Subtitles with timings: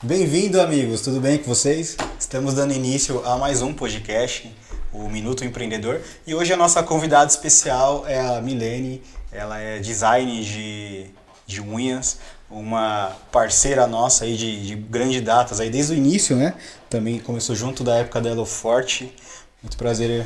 [0.00, 1.00] Bem-vindo, amigos.
[1.00, 1.96] Tudo bem com vocês?
[2.20, 4.48] Estamos dando início a mais um podcast,
[4.92, 6.00] o Minuto Empreendedor.
[6.24, 9.02] E hoje a nossa convidada especial é a Milene.
[9.32, 11.06] Ela é design de,
[11.44, 16.54] de unhas, uma parceira nossa aí de, de grande datas aí desde o início, né?
[16.88, 19.12] Também começou junto da época da Elo Forte.
[19.60, 20.24] Muito prazer,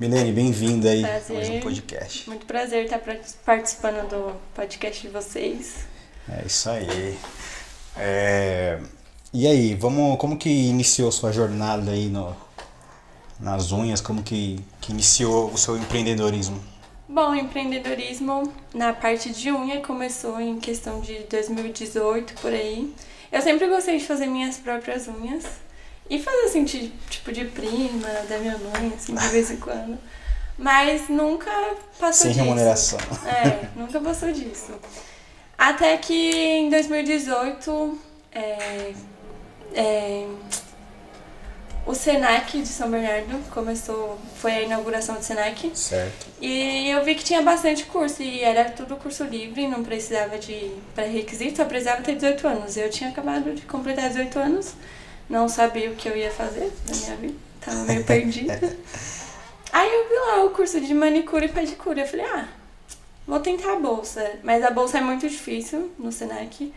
[0.00, 1.36] Milene, bem-vinda aí prazer.
[1.36, 2.30] a mais um podcast.
[2.30, 3.02] Muito prazer estar
[3.44, 5.80] participando do podcast de vocês.
[6.26, 7.18] É isso aí.
[7.94, 8.78] É...
[9.34, 12.36] E aí, vamos, como que iniciou sua jornada aí no,
[13.40, 14.00] nas unhas?
[14.00, 16.62] Como que, que iniciou o seu empreendedorismo?
[17.08, 22.94] Bom, o empreendedorismo na parte de unha começou em questão de 2018 por aí.
[23.30, 25.44] Eu sempre gostei de fazer minhas próprias unhas
[26.10, 29.98] e fazer assim, tipo de prima, da minha mãe, assim, de vez em quando.
[30.58, 31.50] Mas nunca
[31.98, 32.44] passou Sem disso.
[32.44, 32.98] remuneração.
[33.24, 34.72] É, nunca passou disso.
[35.56, 37.98] Até que em 2018
[38.32, 38.92] é,
[39.74, 40.26] é,
[41.84, 45.76] o Senac de São Bernardo começou, foi a inauguração do Senac.
[45.76, 46.26] Certo.
[46.40, 50.70] E eu vi que tinha bastante curso e era tudo curso livre, não precisava de
[50.94, 52.76] pré-requisito, só precisava ter 18 anos.
[52.76, 54.74] Eu tinha acabado de completar 18 anos,
[55.28, 58.58] não sabia o que eu ia fazer na minha vida, tava meio perdida.
[59.72, 62.46] Aí eu vi lá o curso de manicure e pedicure, eu falei, ah,
[63.26, 64.38] vou tentar a bolsa.
[64.42, 66.72] Mas a bolsa é muito difícil no Senac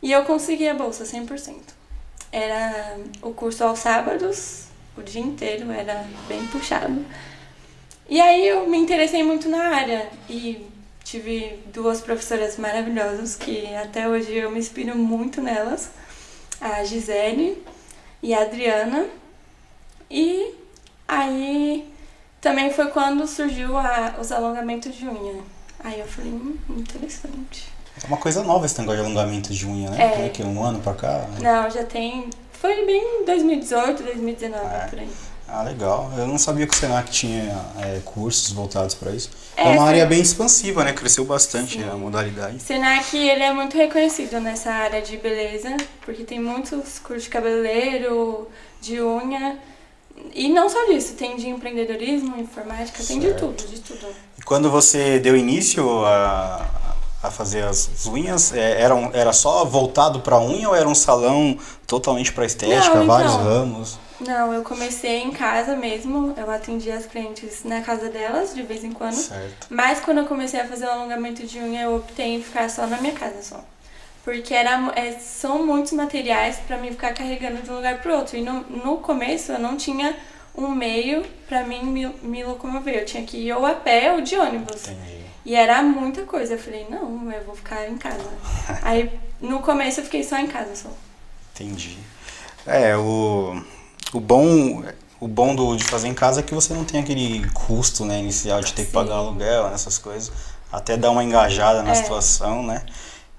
[0.00, 1.56] e eu consegui a bolsa 100%
[2.32, 4.64] era o curso aos sábados,
[4.96, 7.04] o dia inteiro, era bem puxado.
[8.08, 10.66] E aí eu me interessei muito na área e
[11.02, 15.90] tive duas professoras maravilhosas que até hoje eu me inspiro muito nelas,
[16.60, 17.62] a Gisele
[18.22, 19.06] e a Adriana.
[20.10, 20.54] E
[21.06, 21.88] aí
[22.40, 25.42] também foi quando surgiu a, os alongamentos de unha.
[25.80, 27.75] Aí eu falei, hum, interessante.
[28.02, 30.22] É uma coisa nova esse negócio de alongamento de unha, né?
[30.22, 30.26] É.
[30.26, 31.26] Aqui um ano pra cá.
[31.32, 31.38] né?
[31.40, 32.28] Não, já tem.
[32.52, 34.86] Foi bem 2018, 2019, É.
[34.88, 35.08] por aí.
[35.48, 36.10] Ah, legal.
[36.18, 39.30] Eu não sabia que o Senac tinha é, cursos voltados para isso.
[39.56, 40.92] É, É, uma área bem expansiva, né?
[40.92, 41.88] Cresceu bastante Sim.
[41.88, 42.60] a modalidade.
[42.60, 48.48] Senac, ele é muito reconhecido nessa área de beleza, porque tem muitos cursos de cabeleireiro,
[48.80, 49.56] de unha.
[50.34, 53.54] E não só disso, tem de empreendedorismo, informática, tem de Certo.
[53.56, 54.06] tudo, de tudo.
[54.38, 56.66] E quando você deu início a,
[57.22, 61.58] a fazer as unhas, é, era, era só voltado para unha ou era um salão
[61.86, 63.44] totalmente para estética, Não, vários então.
[63.44, 63.98] ramos?
[64.20, 68.82] Não, eu comecei em casa mesmo, eu atendia as clientes na casa delas, de vez
[68.82, 69.14] em quando.
[69.14, 69.66] Certo.
[69.68, 72.86] Mas quando eu comecei a fazer o alongamento de unha, eu optei em ficar só
[72.86, 73.62] na minha casa só.
[74.24, 78.36] Porque era, é, são muitos materiais pra mim ficar carregando de um lugar pro outro.
[78.36, 80.16] E no, no começo eu não tinha
[80.56, 82.94] um meio pra mim me, me locomover.
[82.94, 84.88] Eu tinha que ir ou a pé ou de ônibus.
[84.88, 85.25] Entendi.
[85.46, 86.54] E era muita coisa.
[86.54, 88.28] Eu falei, não, eu vou ficar em casa.
[88.82, 90.88] Aí no começo eu fiquei só em casa só.
[91.54, 91.96] Entendi.
[92.66, 93.62] É, o,
[94.12, 94.82] o bom,
[95.20, 98.18] o bom do, de fazer em casa é que você não tem aquele custo né,
[98.18, 98.94] inicial de ter que Sim.
[98.94, 100.32] pagar aluguel, essas coisas.
[100.72, 101.94] Até dar uma engajada na É.
[101.94, 102.84] situação, né?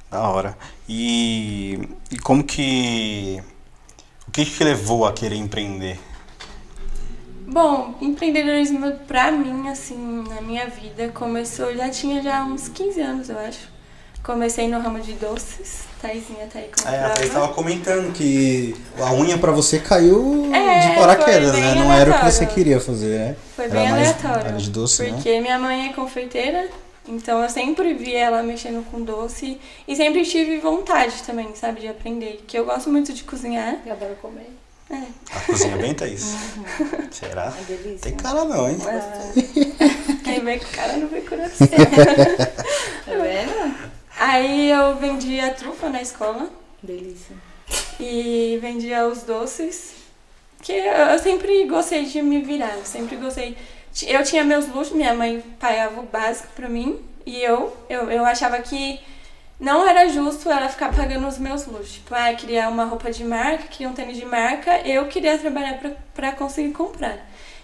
[0.10, 0.58] Da hora.
[0.88, 3.44] E, e como que.
[4.26, 6.00] O que que levou a querer empreender?
[7.50, 13.30] Bom, empreendedorismo pra mim, assim, na minha vida, começou, já tinha já uns 15 anos,
[13.30, 13.70] eu acho.
[14.22, 17.10] Comecei no ramo de doces, Taizinha tá aí com É, a.
[17.12, 21.76] Thaís estava comentando que a unha pra você caiu É, de paraquedas, né?
[21.76, 23.36] Não era o que você queria fazer, né?
[23.56, 24.58] Foi Era bem mais aleatório.
[24.58, 25.12] de doce, né?
[25.14, 26.68] porque minha mãe é confeiteira,
[27.08, 31.88] então eu sempre vi ela mexendo com doce e sempre tive vontade também, sabe, de
[31.88, 32.44] aprender.
[32.46, 33.78] Que eu gosto muito de cozinhar.
[33.86, 34.50] Eu adoro comer.
[34.90, 35.04] É.
[35.36, 36.34] A cozinha bem, Thaís?
[37.12, 37.54] Será?
[37.60, 38.00] É delícia.
[38.02, 38.78] Tem cara não, hein?
[40.24, 41.68] Quem vem com cara não vem com coração.
[41.68, 43.76] Tá vendo?
[44.18, 46.50] Aí eu vendia trufa na escola.
[46.82, 47.36] Delícia.
[48.00, 49.96] e vendia os doces.
[50.62, 53.58] Que eu sempre gostei de me virar, eu sempre gostei.
[54.04, 58.26] Eu tinha meus luxos, minha mãe pagava o básico pra mim e eu, eu, eu
[58.26, 59.00] achava que
[59.60, 61.94] não era justo ela ficar pagando os meus luxos.
[61.94, 65.80] Tipo, ah, queria uma roupa de marca, queria um tênis de marca, eu queria trabalhar
[65.80, 67.18] pra, pra conseguir comprar.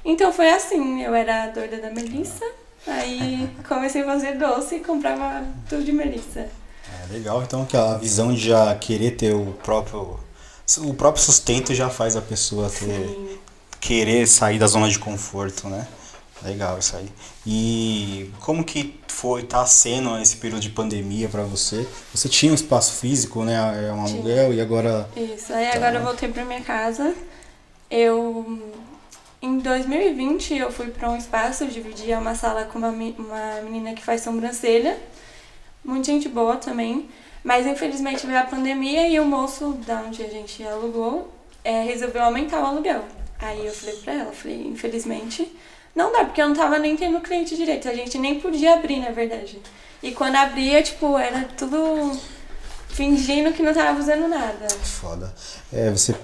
[0.03, 2.45] Então foi assim, eu era a doida da Melissa,
[2.87, 6.41] aí comecei a fazer doce e comprava tudo de Melissa.
[6.41, 10.19] É legal, então, que a visão de já querer ter o próprio.
[10.79, 13.07] O próprio sustento já faz a pessoa ter.
[13.07, 13.37] Sim.
[13.79, 15.87] querer sair da zona de conforto, né?
[16.43, 17.09] Legal isso aí.
[17.45, 21.87] E como que foi, tá sendo esse período de pandemia pra você?
[22.13, 23.55] Você tinha um espaço físico, né?
[23.87, 25.09] É um aluguel e agora.
[25.15, 25.75] Isso, aí Tá.
[25.77, 27.13] agora eu voltei pra minha casa.
[27.89, 28.61] Eu.
[29.41, 33.93] Em 2020 eu fui pra um espaço, eu dividia uma sala com uma, uma menina
[33.93, 34.97] que faz sobrancelha.
[35.83, 37.09] Muita gente boa também.
[37.43, 41.29] Mas infelizmente veio a pandemia e o moço da onde a gente alugou
[41.61, 43.03] é, resolveu aumentar o aluguel.
[43.37, 45.51] Aí eu falei pra ela, falei, infelizmente
[45.95, 47.87] não dá, porque eu não tava nem tendo cliente direito.
[47.87, 49.61] A gente nem podia abrir, na verdade.
[50.01, 52.11] E quando abria, tipo, era tudo
[52.89, 54.67] fingindo que não tava usando nada.
[54.83, 55.33] Foda.
[55.71, 56.15] É, você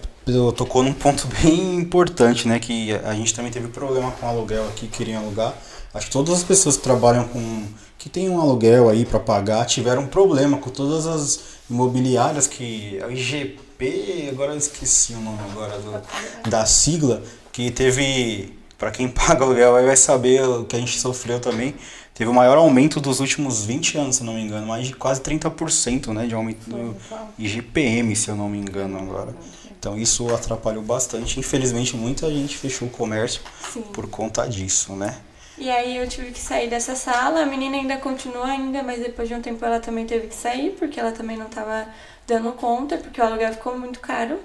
[0.56, 2.60] tocou num ponto bem importante, né?
[2.60, 5.54] Que a gente também teve problema com aluguel aqui, queriam alugar.
[5.94, 7.66] Acho que todas as pessoas que trabalham com.
[7.98, 11.40] que tem um aluguel aí para pagar tiveram problema com todas as
[11.70, 13.02] imobiliárias que.
[13.02, 18.59] A IGP, agora eu esqueci o nome agora do, da sigla, que teve.
[18.80, 21.76] Para quem paga aluguel aí vai saber o que a gente sofreu também.
[22.14, 25.22] Teve o maior aumento dos últimos 20 anos, se não me engano, mais de quase
[25.22, 26.96] 30% né, de aumento do
[27.38, 29.34] IGPM, se eu não me engano agora.
[29.80, 31.40] Então isso atrapalhou bastante.
[31.40, 33.42] Infelizmente muita gente fechou o comércio
[33.72, 33.84] Sim.
[33.94, 35.18] por conta disso, né?
[35.58, 39.28] E aí eu tive que sair dessa sala, a menina ainda continua ainda, mas depois
[39.28, 41.86] de um tempo ela também teve que sair, porque ela também não estava
[42.26, 44.40] dando conta, porque o aluguel ficou muito caro.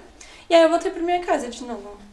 [0.49, 2.04] E aí eu voltei para minha casa de novo.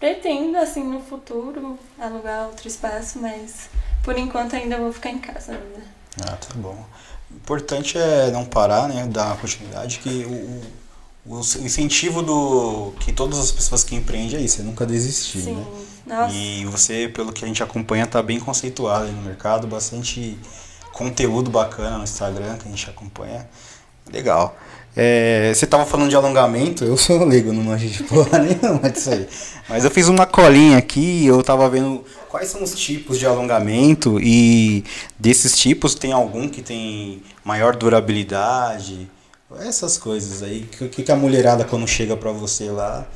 [0.00, 3.68] Pretendo, assim, no futuro, alugar outro espaço, mas
[4.02, 5.84] por enquanto ainda vou ficar em casa ainda.
[6.22, 6.86] Ah, tá bom.
[7.30, 9.06] O importante é não parar, né?
[9.06, 14.40] Dar continuidade, que o, o, o incentivo do que todas as pessoas que empreendem é
[14.40, 15.54] isso, é nunca desistir, Sim.
[15.56, 15.66] né?
[16.06, 16.34] Nossa.
[16.34, 20.38] E você, pelo que a gente acompanha, tá bem conceituado no mercado, bastante
[20.92, 23.46] conteúdo bacana no Instagram que a gente acompanha.
[24.10, 24.56] Legal.
[24.96, 29.10] É, você tava falando de alongamento, eu sou leigo, não manjo de porra nenhuma disso
[29.10, 29.28] aí.
[29.68, 34.18] Mas eu fiz uma colinha aqui, eu tava vendo quais são os tipos de alongamento
[34.20, 34.84] e
[35.18, 39.08] desses tipos tem algum que tem maior durabilidade,
[39.60, 40.68] essas coisas aí.
[40.80, 43.06] O que, que a mulherada quando chega pra você lá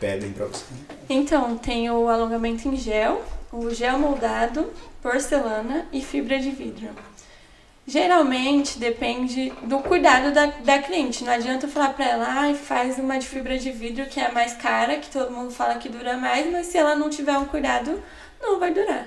[0.00, 0.64] pedem pra você?
[1.08, 3.22] Então, tem o alongamento em gel,
[3.52, 4.66] o gel moldado,
[5.02, 6.88] porcelana e fibra de vidro.
[7.88, 11.24] Geralmente depende do cuidado da, da cliente.
[11.24, 14.30] Não adianta eu falar pra ela, ai, faz uma de fibra de vidro que é
[14.30, 17.46] mais cara, que todo mundo fala que dura mais, mas se ela não tiver um
[17.46, 18.02] cuidado,
[18.42, 19.06] não vai durar.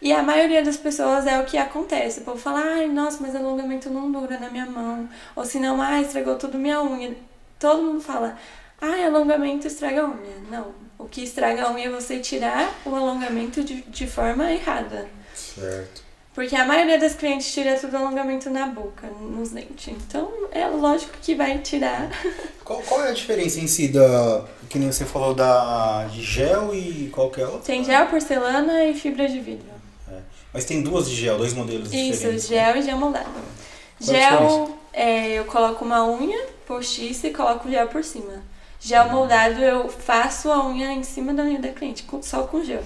[0.00, 2.20] E a maioria das pessoas é o que acontece.
[2.20, 5.08] O povo fala, ai, nossa, mas alongamento não dura na minha mão.
[5.34, 7.16] Ou se não, ai, estragou tudo minha unha.
[7.58, 8.38] Todo mundo fala,
[8.80, 10.36] ai, alongamento estraga a unha.
[10.48, 10.72] Não.
[10.96, 15.08] O que estraga a unha é você tirar o alongamento de, de forma errada.
[15.34, 16.09] Certo.
[16.34, 19.88] Porque a maioria das clientes tira tudo alongamento na boca, nos dentes.
[19.88, 22.08] Então, é lógico que vai tirar.
[22.64, 24.44] Qual, qual é a diferença em si da.
[24.68, 27.62] Que nem você falou da de gel e qual que é outra?
[27.62, 29.66] Tem gel, porcelana e fibra de vidro.
[30.08, 30.18] É.
[30.54, 32.46] Mas tem duas de gel, dois modelos Isso, diferentes.
[32.46, 33.28] gel e gel moldado.
[33.28, 38.40] Qual Gel, é, eu coloco uma unha postiça e coloco gel por cima.
[38.78, 42.84] Gel moldado, eu faço a unha em cima da unha da cliente, só com gel.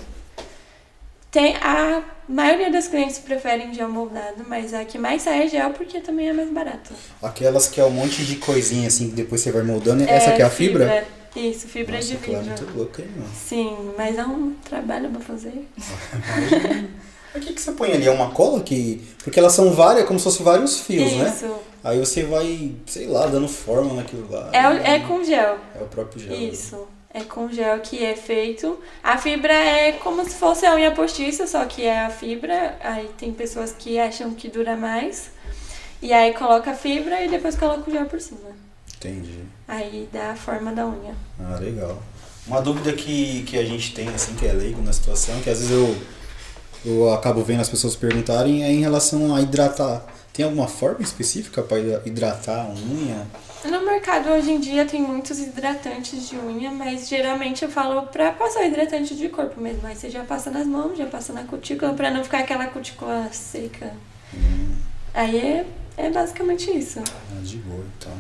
[1.35, 5.71] Tem, a maioria das clientes preferem gel moldado, mas a que mais sai é gel
[5.71, 6.95] porque também é mais barato.
[7.21, 10.05] Aquelas que é um monte de coisinha assim que depois você vai moldando.
[10.05, 11.05] Essa aqui é a fibra?
[11.35, 12.45] Isso, fibra Nossa, de é vidro.
[12.45, 13.29] muito louca, hein, mano?
[13.35, 15.69] Sim, mas é um trabalho pra fazer.
[17.35, 18.07] O que, que você põe ali?
[18.07, 19.03] É uma cola que.
[19.25, 21.35] Porque elas são várias, como se fossem vários fios, né?
[21.35, 21.53] Isso.
[21.83, 24.51] Aí você vai, sei lá, dando forma naquilo lá.
[24.53, 25.59] É, é com gel.
[25.75, 26.33] É o próprio gel.
[26.33, 26.87] Isso.
[27.15, 28.77] É com gel que é feito.
[29.01, 32.77] A fibra é como se fosse a unha postiça, só que é a fibra.
[32.83, 35.31] Aí tem pessoas que acham que dura mais.
[36.03, 38.51] E aí coloca a fibra e depois coloca o gel por cima.
[38.97, 39.45] Entendi.
[39.69, 41.15] Aí dá a forma da unha.
[41.39, 42.03] Ah, legal.
[42.47, 45.61] Uma dúvida que, que a gente tem, assim, que é leigo na situação, que às
[45.61, 45.97] vezes eu,
[46.85, 50.05] eu acabo vendo as pessoas perguntarem, é em relação a hidratar.
[50.33, 53.27] Tem alguma forma específica para hidratar a unha?
[53.71, 58.31] No mercado hoje em dia tem muitos hidratantes de unha, mas geralmente eu falo pra
[58.31, 59.87] passar hidratante de corpo mesmo.
[59.87, 63.29] Aí você já passa nas mãos, já passa na cutícula, pra não ficar aquela cutícula
[63.33, 63.95] seca.
[65.15, 65.67] Aí é,
[65.97, 67.01] é basicamente isso.
[67.01, 68.13] Ah, de boa, então.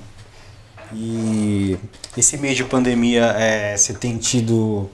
[0.94, 1.76] E
[2.16, 4.88] esse meio de pandemia, é, você tem tido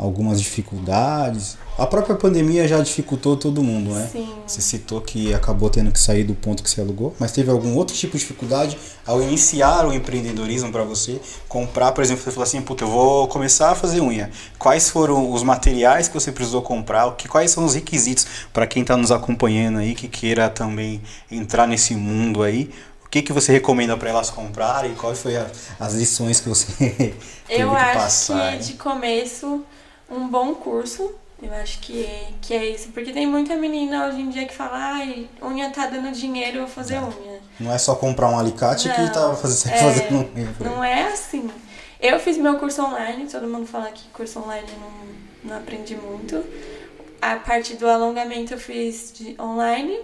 [0.00, 1.58] algumas dificuldades?
[1.78, 4.08] A própria pandemia já dificultou todo mundo, né?
[4.10, 4.28] Sim.
[4.46, 7.74] Você citou que acabou tendo que sair do ponto que você alugou, mas teve algum
[7.76, 11.20] outro tipo de dificuldade ao iniciar o empreendedorismo para você?
[11.48, 14.30] Comprar, por exemplo, você falou assim, puta, eu vou começar a fazer unha.
[14.58, 17.14] Quais foram os materiais que você precisou comprar?
[17.16, 21.66] Que, quais são os requisitos para quem está nos acompanhando aí, que queira também entrar
[21.66, 22.70] nesse mundo aí?
[23.04, 24.94] O que, que você recomenda para elas comprarem?
[24.94, 25.44] Quais foram
[25.80, 27.14] as lições que você teve
[27.48, 28.50] Eu que acho passar?
[28.50, 28.60] que hein?
[28.60, 29.64] de começo,
[30.10, 31.14] um bom curso.
[31.42, 32.88] Eu acho que é, que é isso.
[32.88, 36.66] Porque tem muita menina hoje em dia que fala, ai, unha tá dando dinheiro, eu
[36.66, 37.40] vou fazer unha.
[37.58, 40.54] Não é só comprar um alicate que Não, tá fazendo, é, fazendo unha.
[40.60, 41.50] Não é assim.
[41.98, 46.44] Eu fiz meu curso online, todo mundo fala que curso online não, não aprendi muito.
[47.20, 49.98] A parte do alongamento eu fiz de online,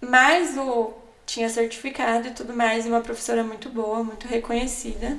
[0.00, 0.92] mas o,
[1.26, 5.18] tinha certificado e tudo mais, e uma professora muito boa, muito reconhecida.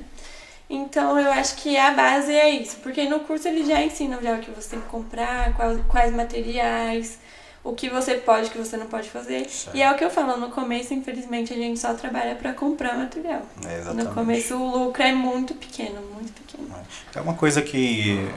[0.70, 4.36] Então eu acho que a base é isso, porque no curso eles já ensinam já
[4.36, 7.18] o que você tem que comprar, quais, quais materiais,
[7.64, 9.50] o que você pode, o que você não pode fazer.
[9.50, 9.76] Certo.
[9.76, 12.96] E é o que eu falo, no começo, infelizmente, a gente só trabalha para comprar
[12.96, 13.42] material.
[13.66, 14.06] É, exatamente.
[14.06, 16.72] No começo o lucro é muito pequeno, muito pequeno.
[17.16, 18.30] É uma coisa que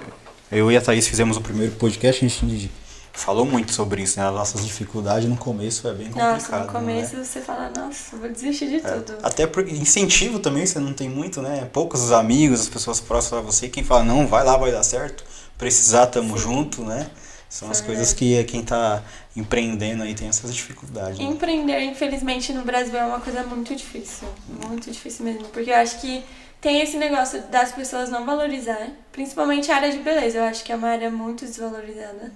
[0.52, 2.72] eu e a Thaís fizemos o primeiro podcast, a gente
[3.14, 4.28] falou muito sobre isso, né?
[4.28, 6.34] As nossas dificuldades no começo é bem complicado.
[6.34, 6.72] Nossa, no né?
[6.72, 9.18] começo você fala, nossa, vou desistir de É, tudo.
[9.22, 11.70] Até porque incentivo também, você não tem muito, né?
[11.72, 14.84] Poucos os amigos, as pessoas próximas a você, quem fala, não, vai lá, vai dar
[14.84, 15.24] certo.
[15.58, 17.10] Precisar, tamo junto, né?
[17.48, 19.04] São as coisas que quem tá
[19.36, 21.20] empreendendo aí tem essas dificuldades.
[21.20, 21.26] né?
[21.26, 24.28] Empreender, infelizmente, no Brasil é uma coisa muito difícil.
[24.68, 25.44] Muito difícil mesmo.
[25.50, 26.24] Porque eu acho que
[26.60, 30.40] tem esse negócio das pessoas não valorizar, principalmente a área de beleza.
[30.40, 32.32] Eu acho que é uma área muito desvalorizada.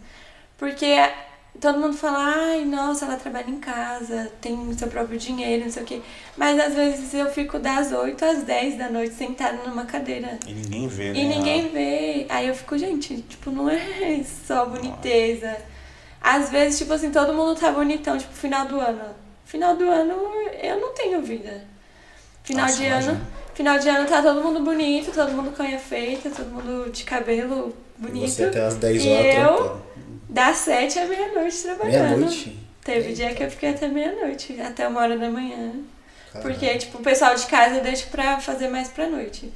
[0.58, 0.96] Porque
[1.60, 5.84] todo mundo fala, ai, nossa, ela trabalha em casa, tem seu próprio dinheiro, não sei
[5.84, 6.02] o quê.
[6.36, 10.38] Mas às vezes eu fico das 8 às 10 da noite sentada numa cadeira.
[10.48, 11.20] E ninguém vê, né?
[11.20, 12.26] E ninguém vê.
[12.30, 15.58] Aí eu fico, gente, tipo, não é só boniteza.
[16.22, 19.16] Às vezes, tipo assim, todo mundo tá bonitão, tipo, final do ano.
[19.46, 20.14] Final do ano
[20.62, 21.64] eu não tenho vida.
[22.44, 23.12] Final Nossa, de imagina.
[23.14, 23.28] ano.
[23.54, 27.04] Final de ano tá todo mundo bonito, todo mundo com unha feita, todo mundo de
[27.04, 28.30] cabelo bonito.
[28.30, 29.82] Você até às 10 E horas eu?
[30.30, 32.18] Das sete à meia-noite trabalhando.
[32.18, 32.60] Meia-noite?
[32.84, 33.14] Teve Eita.
[33.14, 35.74] dia que eu fiquei até meia-noite, até uma hora da manhã.
[36.32, 36.50] Caralho.
[36.54, 39.52] Porque, tipo, o pessoal de casa deixa pra fazer mais pra noite.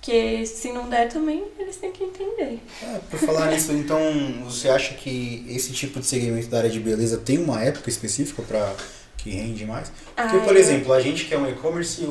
[0.00, 2.60] Porque se não der também, eles têm que entender.
[2.82, 3.98] É, por falar nisso, então,
[4.44, 8.42] você acha que esse tipo de segmento da área de beleza tem uma época específica
[8.42, 8.72] para
[9.16, 9.90] que rende mais?
[10.14, 12.06] Porque, Ah, por exemplo, a gente que é um e-commerce,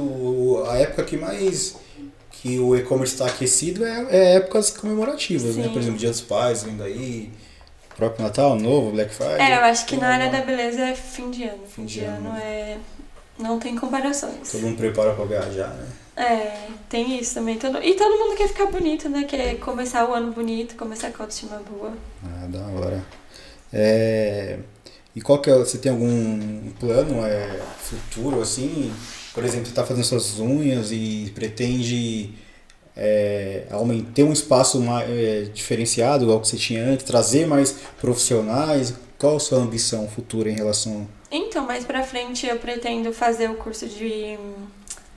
[0.68, 1.76] a época que mais
[2.32, 5.64] que o e-commerce está aquecido é, é épocas comemorativas, né?
[5.64, 5.70] Sim.
[5.70, 7.32] Por exemplo, Dia dos Pais vindo aí,
[7.96, 9.40] próprio Natal, Novo, Black Friday.
[9.40, 11.66] É, eu acho que na área da beleza é fim de ano.
[11.68, 12.78] Fim, de, ano, é.
[13.38, 14.52] Não tem comparações.
[14.52, 15.88] Todo mundo prepara para viajar, né?
[16.16, 17.58] É, tem isso também.
[17.58, 17.82] Todo...
[17.84, 19.26] E todo mundo quer ficar bonito, né?
[19.26, 21.94] Quer começar o ano bonito, começar com a autoestima boa.
[22.24, 23.04] Ah, da hora.
[23.74, 24.58] É,
[25.14, 28.94] e qual que é, você tem algum plano é, futuro, assim?
[29.34, 32.34] Por exemplo, você está fazendo suas unhas e pretende
[32.96, 33.64] é,
[34.14, 38.94] ter um espaço mais, é, diferenciado, igual que você tinha antes, trazer mais profissionais?
[39.18, 41.08] Qual a sua ambição futura em relação...
[41.32, 44.38] Então, mais pra frente eu pretendo fazer o curso de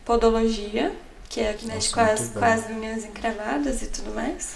[0.04, 0.92] podologia,
[1.28, 4.54] que é aqui né, Nossa, com, as, com as linhas encravadas e tudo mais.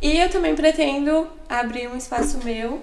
[0.00, 2.80] E eu também pretendo abrir um espaço meu.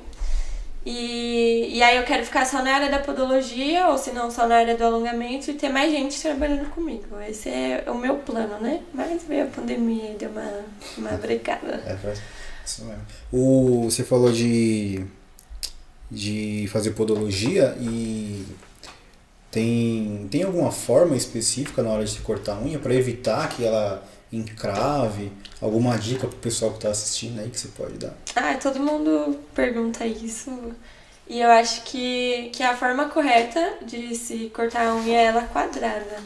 [0.85, 4.47] E, e aí eu quero ficar só na área da podologia, ou se não só
[4.47, 7.19] na área do alongamento, e ter mais gente trabalhando comigo.
[7.27, 8.81] Esse é o meu plano, né?
[8.93, 10.63] Mas veio a pandemia e deu uma,
[10.95, 11.81] uma brecada.
[11.87, 12.13] É,
[12.63, 13.01] isso mesmo.
[13.31, 15.03] O, você falou de,
[16.11, 18.45] de fazer podologia e
[19.49, 24.05] tem, tem alguma forma específica na hora de cortar a unha para evitar que ela
[24.31, 25.31] encrave?
[25.65, 28.13] Alguma dica pro pessoal que tá assistindo aí que você pode dar?
[28.35, 30.51] Ah, todo mundo pergunta isso.
[31.27, 35.41] E eu acho que, que a forma correta de se cortar a unha é ela
[35.41, 36.17] quadrada.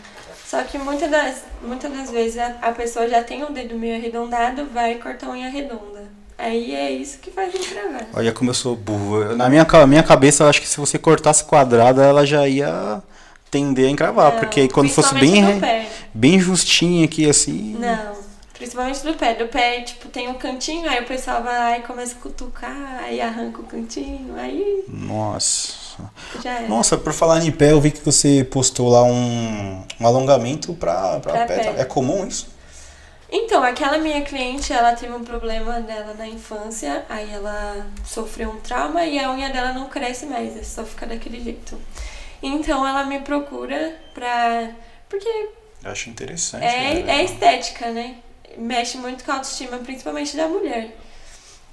[0.46, 3.96] Só que muitas das, muitas das vezes a, a pessoa já tem o dedo meio
[3.96, 6.04] arredondado, vai cortar a unha redonda.
[6.38, 8.08] Aí é isso que faz encravar.
[8.14, 9.38] Olha como eu sou burro.
[9.38, 13.02] Na minha, minha cabeça, eu acho que se você cortasse quadrada, ela já ia
[13.50, 14.34] tender a encravar.
[14.34, 15.62] Não, porque aí quando fosse bem,
[16.14, 17.78] bem justinha aqui assim.
[17.80, 18.29] Não,
[18.60, 19.34] principalmente do pé.
[19.34, 23.00] Do pé, tipo, tem um cantinho, aí o pessoal vai lá e começa a cutucar,
[23.04, 26.12] aí arranca o cantinho, aí Nossa.
[26.44, 26.68] já é.
[26.68, 31.20] Nossa, por falar em pé, eu vi que você postou lá um, um alongamento pra,
[31.20, 31.72] pra, Pra pé.
[31.74, 31.82] pé.
[31.82, 32.48] É comum isso?
[33.32, 38.58] Então, aquela minha cliente, ela teve um problema dela na infância, aí ela sofreu um
[38.60, 41.80] trauma e a unha dela não cresce mais, é só fica daquele jeito.
[42.42, 44.70] Então ela me procura pra.
[45.08, 45.30] Porque
[45.84, 46.64] Eu acho interessante.
[46.66, 47.20] é, né?
[47.20, 48.16] é estética, né?
[48.58, 50.96] Mexe muito com a autoestima, principalmente da mulher.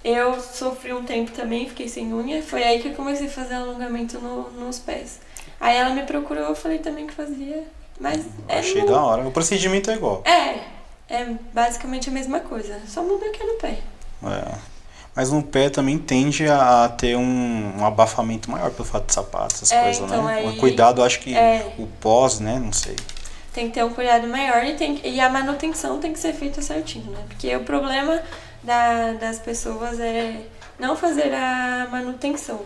[0.04, 3.54] Eu sofri um tempo também, fiquei sem unha, foi aí que eu comecei a fazer
[3.54, 5.18] alongamento no- nos pés.
[5.61, 7.64] Aí ela me procurou, eu falei também que fazia.
[7.99, 9.23] Mas é Achei no- da hora.
[9.26, 10.23] O procedimento é igual.
[10.25, 10.61] É,
[11.09, 13.78] é basicamente a mesma coisa, só muda aqui no pé.
[14.23, 14.54] É.
[15.14, 19.54] Mas no pé também tende a ter um, um abafamento maior pelo fato de sapato,
[19.54, 20.35] essas É, coisas, então né?
[20.35, 21.73] aí- Um cuidado, acho que É.
[21.78, 22.61] o pós, né?
[22.62, 22.95] Não sei.
[23.56, 26.60] Tem que ter um cuidado maior e, tem, e a manutenção tem que ser feita
[26.60, 27.25] certinho, né?
[27.26, 28.20] Porque o problema
[28.62, 30.42] da, das pessoas é
[30.78, 32.60] não fazer a manutenção.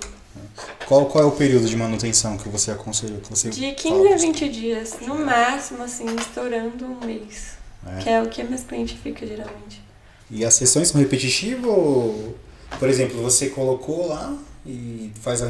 [0.87, 3.21] Qual, qual é o período de manutenção que você aconselha?
[3.21, 7.53] Que você De fala 15 a pros- 20 dias, no máximo, assim, estourando um mês.
[7.87, 8.03] É.
[8.03, 9.81] Que é o que meus clientes ficam geralmente.
[10.29, 12.37] E as sessões são repetitivas ou,
[12.81, 15.47] por exemplo, você colocou lá e faz a,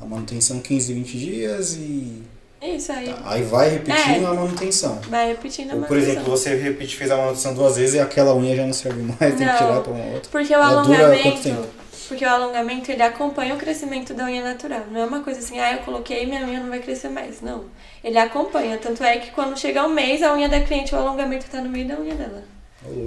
[0.00, 2.22] a manutenção 15, 20 dias e
[2.64, 3.14] Isso aí.
[3.24, 4.26] Aí vai repetindo É.
[4.26, 4.98] a manutenção.
[5.08, 6.12] Vai repetindo a Ou, por manutenção.
[6.12, 9.18] exemplo, você repete, fez a manutenção duas vezes e aquela unha já não serve mais,
[9.18, 9.56] tem que Não.
[9.56, 10.30] tirar pra uma outra.
[10.30, 11.68] Porque o Ela alongamento.
[12.08, 14.82] Porque o alongamento ele acompanha o crescimento da unha natural.
[14.90, 17.40] Não é uma coisa assim, ah, eu coloquei e minha unha não vai crescer mais.
[17.40, 17.64] Não.
[18.02, 18.76] Ele acompanha.
[18.78, 21.70] Tanto é que quando chega um mês, a unha da cliente, o alongamento tá no
[21.70, 22.42] meio da unha dela.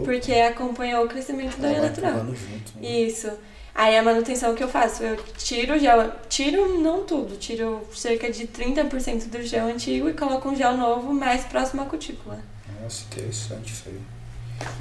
[0.03, 2.13] Porque acompanhou o crescimento da Ela unha natural.
[2.25, 2.79] junto.
[2.81, 2.89] né?
[2.89, 3.29] Isso.
[3.77, 8.31] Aí a manutenção que eu faço, eu tiro o gel, tiro não tudo, tiro cerca
[8.31, 12.39] de 30% do gel antigo e coloco um gel novo mais próximo à cutícula.
[12.81, 14.01] Nossa, interessante isso aí.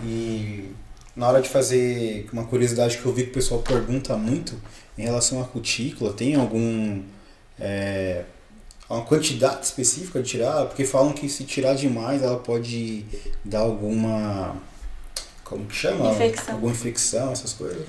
[0.02, 0.70] E
[1.14, 4.58] na hora de fazer uma curiosidade que eu vi que o pessoal pergunta muito
[4.96, 7.02] em relação à cutícula, tem algum.
[7.60, 8.24] é,
[8.88, 10.64] uma quantidade específica de tirar?
[10.68, 13.04] Porque falam que se tirar demais ela pode
[13.44, 14.56] dar alguma.
[15.44, 16.12] Como que chama?
[16.12, 16.54] Infecção.
[16.54, 17.86] Alguma infecção, essas coisas.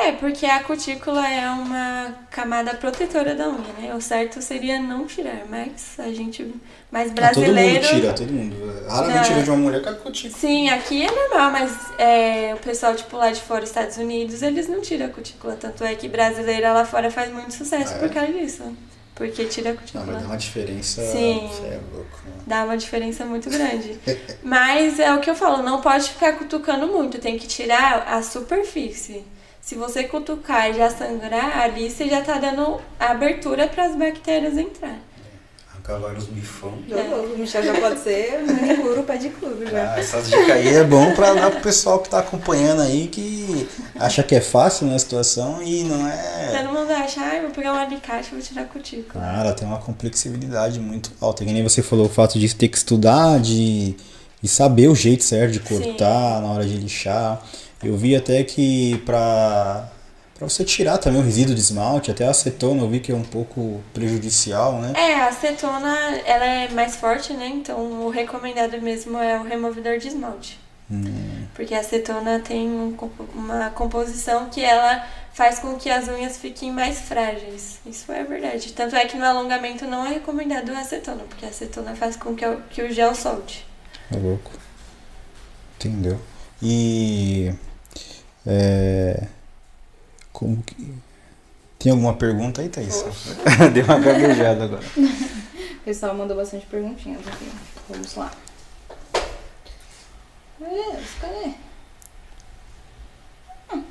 [0.00, 3.94] É, porque a cutícula é uma camada protetora da unha, né?
[3.94, 6.54] O certo seria não tirar, mas a gente.
[6.90, 7.80] Mas Ah, brasileiro.
[7.82, 8.86] todo mundo tira, todo mundo.
[8.88, 9.36] Raramente Não.
[9.38, 10.38] vejo uma mulher com a cutícula.
[10.40, 14.68] Sim, aqui é normal, mas é, o pessoal, tipo, lá de fora, Estados Unidos, eles
[14.68, 15.56] não tiram a cutícula.
[15.56, 17.98] Tanto é que brasileira lá fora faz muito sucesso Ah, é?
[18.00, 18.62] por causa disso.
[19.14, 20.04] Porque tira a Não, cutícula.
[20.06, 21.02] mas dá uma diferença.
[21.02, 21.48] Sim.
[21.52, 22.18] Você é louco.
[22.24, 22.32] né?
[22.46, 23.98] Dá uma diferença muito grande.
[24.42, 28.22] Mas é o que eu falo, não pode ficar cutucando muito, tem que tirar a
[28.22, 29.24] superfície.
[29.68, 34.56] Se você cutucar e já sangrar, ali você já tá dando abertura para as bactérias
[34.56, 34.98] entrar.
[35.70, 36.72] Arrancar vários bifão.
[37.34, 39.92] O Michel já pode ser manicure, pé de clube já.
[39.92, 43.68] Ah, essas dicas aí é bom pra dar pro pessoal que tá acompanhando aí que
[43.96, 46.62] acha que é fácil na situação e não é.
[46.62, 49.22] Todo mundo acha, ah, vou pegar um alicate e vou tirar a cutícula.
[49.22, 51.44] Cara, tem uma complexibilidade muito alta.
[51.44, 53.94] Que nem você falou, o fato de ter que estudar, de,
[54.40, 57.42] de saber o jeito certo de cortar na hora de lixar.
[57.82, 59.88] Eu vi até que pra,
[60.36, 63.14] pra você tirar também o resíduo de esmalte, até a acetona eu vi que é
[63.14, 64.92] um pouco prejudicial, né?
[64.96, 67.46] É, a acetona, ela é mais forte, né?
[67.46, 70.58] Então o recomendado mesmo é o removedor de esmalte.
[70.90, 72.96] Hum, Porque a acetona tem um
[73.34, 77.78] uma composição que ela faz com que as unhas fiquem mais frágeis.
[77.86, 78.72] Isso é verdade.
[78.72, 82.34] Tanto é que no alongamento não é recomendado a acetona, porque a acetona faz com
[82.34, 83.66] que o, que o gel solte.
[84.10, 84.50] é louco.
[85.76, 86.18] Entendeu?
[86.62, 87.52] E.
[88.46, 89.26] É,
[90.32, 90.94] como que.
[91.78, 93.04] Tem alguma pergunta aí, Thaís?
[93.72, 94.82] Deu uma gaguejada agora.
[94.96, 97.48] O pessoal mandou bastante perguntinhas aqui.
[97.88, 98.32] Vamos lá.
[100.60, 101.54] É, cadê?
[103.72, 103.84] Hum,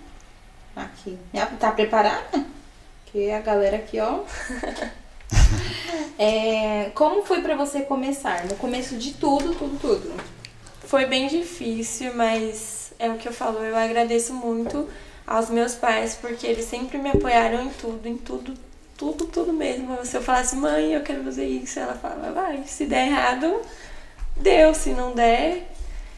[0.75, 1.17] Aqui.
[1.59, 2.45] Tá preparada?
[3.05, 4.19] Que a galera aqui, ó.
[6.19, 8.45] É, como foi pra você começar?
[8.45, 10.13] No começo de tudo, tudo, tudo.
[10.83, 14.87] Foi bem difícil, mas é o que eu falo, eu agradeço muito
[15.25, 18.53] aos meus pais, porque eles sempre me apoiaram em tudo, em tudo,
[18.97, 19.97] tudo, tudo mesmo.
[20.05, 23.61] Se eu falasse, mãe, eu quero fazer isso, ela falava, vai, se der errado,
[24.35, 25.71] deu, se não der.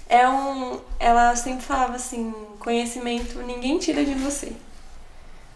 [0.08, 0.80] É um.
[1.00, 4.54] Ela sempre falava assim, conhecimento ninguém tira de você.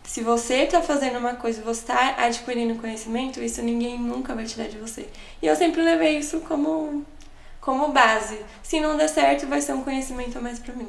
[0.04, 4.46] Se você tá fazendo uma coisa e você tá adquirindo conhecimento, isso ninguém nunca vai
[4.46, 5.08] tirar de você.
[5.42, 7.04] E eu sempre levei isso como
[7.60, 8.40] como base.
[8.62, 10.88] Se não der certo, vai ser um conhecimento a mais pra mim.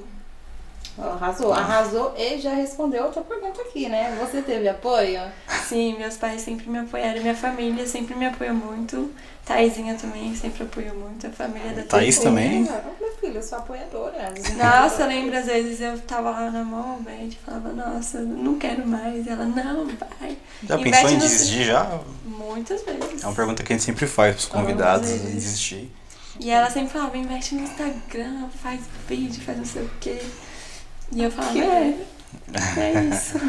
[0.97, 4.17] Arrasou, arrasou e já respondeu outra pergunta aqui, né?
[4.21, 5.21] Você teve apoio?
[5.69, 9.11] Sim, meus pais sempre me apoiaram, minha família sempre me apoiou muito.
[9.45, 12.19] Taizinha também sempre apoiou muito, a família da Thaís Thaís.
[12.21, 12.63] também?
[12.63, 14.33] Meu filho, eu sou apoiadora.
[14.57, 18.87] Nossa, eu lembro às vezes eu tava lá na mão, bad, falava, nossa, não quero
[18.87, 19.27] mais.
[19.27, 19.87] Ela, não,
[20.21, 20.39] vai.
[20.63, 22.01] Já Investe pensou em no- desistir já?
[22.25, 23.23] Muitas vezes.
[23.23, 25.93] É uma pergunta que a gente sempre faz pros convidados, desistir.
[26.41, 30.21] E ela sempre falava, investe no Instagram, faz vídeo, faz não sei o quê.
[31.15, 31.97] E eu falava, é,
[32.79, 33.39] é isso.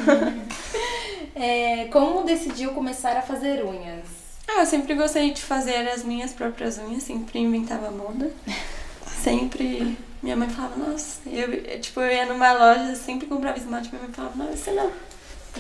[1.38, 4.06] É, como decidiu começar a fazer unhas?
[4.48, 8.32] Ah, eu sempre gostei de fazer as minhas próprias unhas, sempre inventava moda.
[9.22, 9.98] Sempre.
[10.24, 14.04] Minha mãe falava, nossa, eu, eu, tipo, eu ia numa loja, sempre comprava esmalte, minha
[14.04, 14.92] mãe falava, não, você não.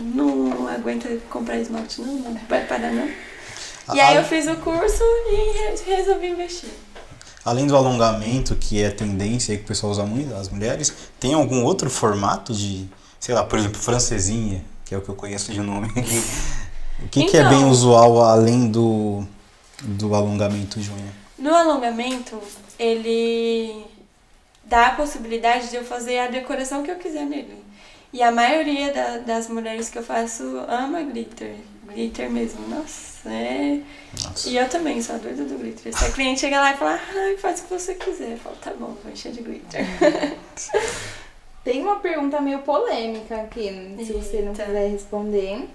[0.02, 3.10] Não aguenta comprar esmalte, não, não vai parar não.
[3.94, 6.70] E aí eu fiz o curso e re- resolvi investir.
[7.46, 11.34] Além do alongamento, que é tendência aí que o pessoal usa muito, as mulheres, tem
[11.36, 15.54] algum outro formato de, sei lá, por exemplo, francesinha, que é o que eu conheço
[15.54, 15.88] de nome.
[17.04, 17.50] o que, que é Então.
[17.52, 19.24] bem usual além do,
[19.84, 21.14] do alongamento de unha?
[21.38, 22.40] No alongamento,
[22.80, 23.86] ele
[24.64, 27.64] dá a possibilidade de eu fazer a decoração que eu quiser nele.
[28.12, 31.58] E a maioria da- das mulheres que eu faço ama glitter.
[31.88, 33.82] Glitter mesmo, nossa, é.
[34.24, 34.50] Nossa.
[34.50, 35.98] E eu também sou a doida do glitter.
[35.98, 38.34] Se a cliente chega lá e fala, ai, faz o que você quiser.
[38.34, 39.86] Eu falo, tá bom, vou encher de glitter.
[41.64, 44.66] Tem uma pergunta meio polêmica aqui, se você não Eita.
[44.66, 45.68] quiser responder.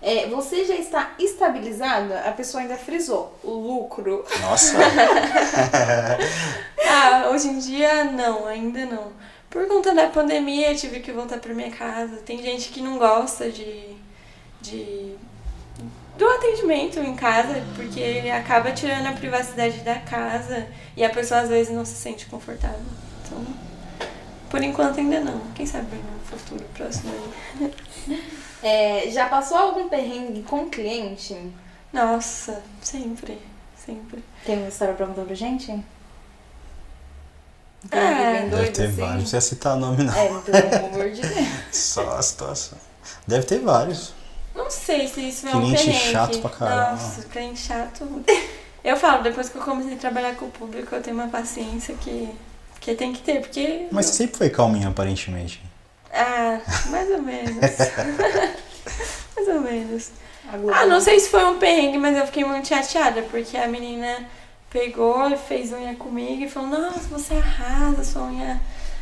[0.00, 2.20] É, você já está estabilizada?
[2.20, 3.38] A pessoa ainda frisou.
[3.42, 4.24] O lucro.
[4.40, 4.76] Nossa,
[6.86, 9.12] Ah, hoje em dia não, ainda não.
[9.50, 12.16] Por conta da pandemia, eu tive que voltar pra minha casa.
[12.16, 13.96] Tem gente que não gosta de,
[14.60, 15.14] de
[16.16, 21.48] do atendimento em casa, porque acaba tirando a privacidade da casa e a pessoa às
[21.48, 22.78] vezes não se sente confortável.
[23.24, 23.44] Então,
[24.48, 25.40] por enquanto ainda não.
[25.54, 27.72] Quem sabe no futuro próximo aí.
[28.64, 31.36] É, já passou algum perrengue com cliente?
[31.92, 33.38] Nossa, sempre,
[33.76, 34.24] sempre.
[34.42, 35.70] Tem uma história pra contar pra gente?
[37.90, 38.92] É, bem deve ter assim?
[38.96, 39.12] vários.
[39.12, 40.14] Não precisa citar nome, não.
[40.14, 41.48] É, pelo amor de Deus.
[41.70, 42.78] Só a situação.
[43.26, 44.14] Deve ter vários.
[44.76, 46.10] Não sei se isso é um Cliente perrengue.
[46.12, 46.90] chato pra caramba.
[46.92, 48.24] Nossa, cliente chato.
[48.84, 51.94] Eu falo, depois que eu comecei a trabalhar com o público, eu tenho uma paciência
[51.98, 52.28] que,
[52.82, 53.86] que tem que ter, porque.
[53.90, 55.62] Mas você sempre foi calminha, aparentemente.
[56.12, 56.60] Ah,
[56.90, 57.56] mais ou menos.
[59.34, 60.10] mais ou menos.
[60.52, 63.56] A Globo- Ah, não sei se foi um perrengue, mas eu fiquei muito chateada, porque
[63.56, 64.18] a menina
[64.68, 68.60] pegou e fez unha comigo e falou, nossa, você arrasa, sua unha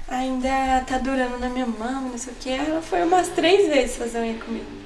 [0.09, 2.51] ainda tá durando na minha mão, não sei o que.
[2.51, 4.82] Ela foi umas três vezes fazer unha comigo.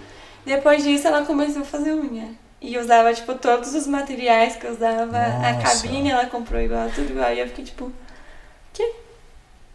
[0.47, 2.31] Depois disso, ela começou a fazer unha.
[2.61, 5.19] E usava, tipo, todos os materiais que eu usava.
[5.19, 5.83] A Nossa.
[5.83, 7.33] cabine ela comprou igual, tudo igual.
[7.35, 7.93] E eu fiquei, tipo,
[8.73, 8.93] que?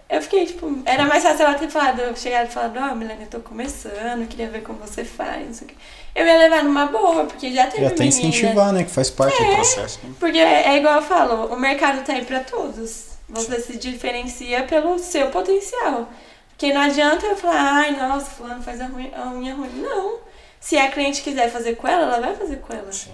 [0.09, 3.27] Eu fiquei, tipo, era mais fácil ela ter falado, chegado e falado, ó, Milena, eu
[3.27, 5.77] tô começando, queria ver como você faz, não sei o que.
[6.13, 8.19] Eu ia levar numa boa, porque já teve até menina.
[8.27, 8.83] incentivar, né?
[8.83, 9.45] Que faz parte É.
[9.49, 9.99] do processo.
[10.03, 10.13] né?
[10.19, 13.11] Porque é, é igual eu falo, o mercado tá aí pra todos.
[13.29, 16.09] Você se diferencia pelo seu potencial.
[16.49, 19.69] Porque não adianta eu falar, ai, nossa, fulano faz a, ruim- a unha ruim.
[19.81, 20.17] Não.
[20.61, 22.91] Se a cliente quiser fazer com ela, ela vai fazer com ela.
[22.93, 23.11] Sim.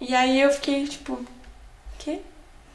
[0.00, 1.20] E aí eu fiquei, tipo,
[1.98, 2.20] que?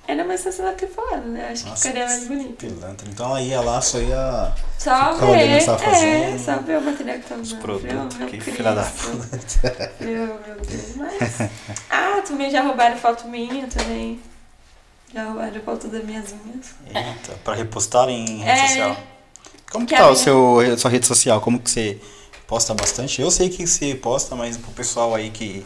[0.08, 1.50] Era mais fácil ela ter falado, né?
[1.52, 2.54] Acho que Nossa, ficaria mais bonito.
[2.56, 3.08] Pilantra.
[3.10, 4.52] Então ela ia lá, só ia.
[4.78, 7.62] Só o ver, que é, fazendo, só ver o material que tava Os usando.
[7.62, 8.18] produtos.
[8.18, 9.92] Meu que filha da puta.
[10.00, 11.50] Meu, meu Deus, mas...
[11.90, 14.20] Ah, também já roubaram foto minha também.
[15.14, 16.74] Já roubaram foto das minhas unhas.
[16.88, 18.68] Eita, pra repostar em rede É.
[18.68, 18.98] social.
[19.72, 21.40] Como que Que tá a o seu, sua rede social?
[21.42, 22.02] Como que você
[22.52, 23.22] posta bastante?
[23.22, 25.66] Eu sei que você posta, mas pro pessoal aí que,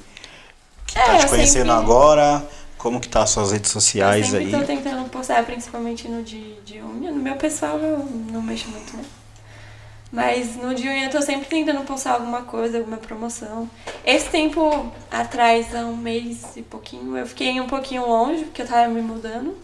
[0.85, 3.81] que tá É, te eu conhecendo sempre- agora, como que tá as suas redes Eu
[3.81, 4.51] sociais sempre aí?
[4.51, 7.11] tô tentando postar, principalmente no de, de unha.
[7.11, 7.97] No meu pessoal eu
[8.31, 9.03] não mexo muito, né?
[10.11, 13.67] Mas no de unha eu tô sempre tentando postar alguma coisa, alguma promoção.
[14.05, 18.67] Esse tempo atrás, há um mês e pouquinho, eu fiquei um pouquinho longe, porque eu
[18.67, 19.57] tava me mudando.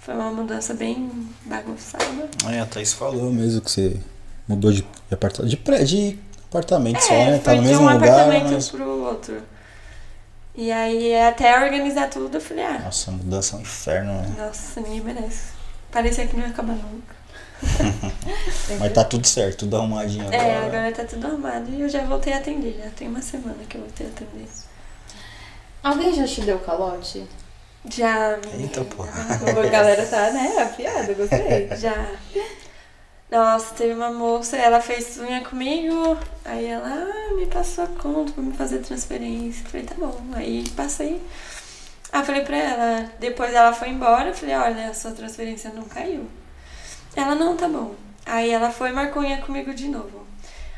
[0.00, 1.08] Foi uma mudança bem
[1.46, 2.04] bagunçada.
[2.50, 4.00] É, a Thaís falou mesmo que você
[4.48, 6.18] mudou de, de, aparta- de, pré- de
[6.50, 7.38] apartamento só, É, né?
[7.38, 8.68] Tá no de mesmo um lugar, apartamento mas...
[8.68, 9.42] pro outro.
[10.54, 14.34] E aí, até organizar tudo, eu falei, ah, Nossa, mudança é um inferno, né?
[14.36, 15.52] nossa, ninguém merece.
[15.90, 17.20] Parecia que não ia acabar nunca.
[18.78, 20.42] Mas tá tudo certo, tudo arrumadinho agora.
[20.42, 22.80] É, agora tá tudo arrumado e eu já voltei a atender.
[22.82, 24.48] Já tem uma semana que eu voltei a atender.
[25.82, 27.26] Alguém já te deu calote?
[27.88, 28.38] Já.
[28.58, 29.04] Eita, pô.
[29.04, 30.54] A galera tá, né?
[30.62, 31.68] Afiada, gostei.
[31.76, 32.06] Já.
[33.30, 38.32] Nossa, teve uma moça, ela fez unha comigo, aí ela ah, me passou a conta
[38.32, 39.64] pra me fazer transferência.
[39.66, 40.20] Falei, tá bom.
[40.34, 41.22] Aí passei.
[42.12, 46.28] Aí falei pra ela, depois ela foi embora, falei, olha, a sua transferência não caiu.
[47.14, 47.94] Ela, não, tá bom.
[48.26, 50.26] Aí ela foi e marcou unha comigo de novo.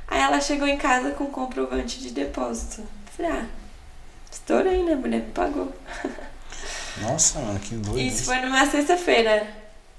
[0.06, 2.82] Aí ela chegou em casa com comprovante de depósito.
[3.16, 3.46] Falei, ah,
[4.30, 4.92] estourei, né?
[4.92, 5.72] A mulher me pagou.
[7.00, 7.98] Nossa, mano, que doido.
[7.98, 9.46] Isso foi numa sexta-feira.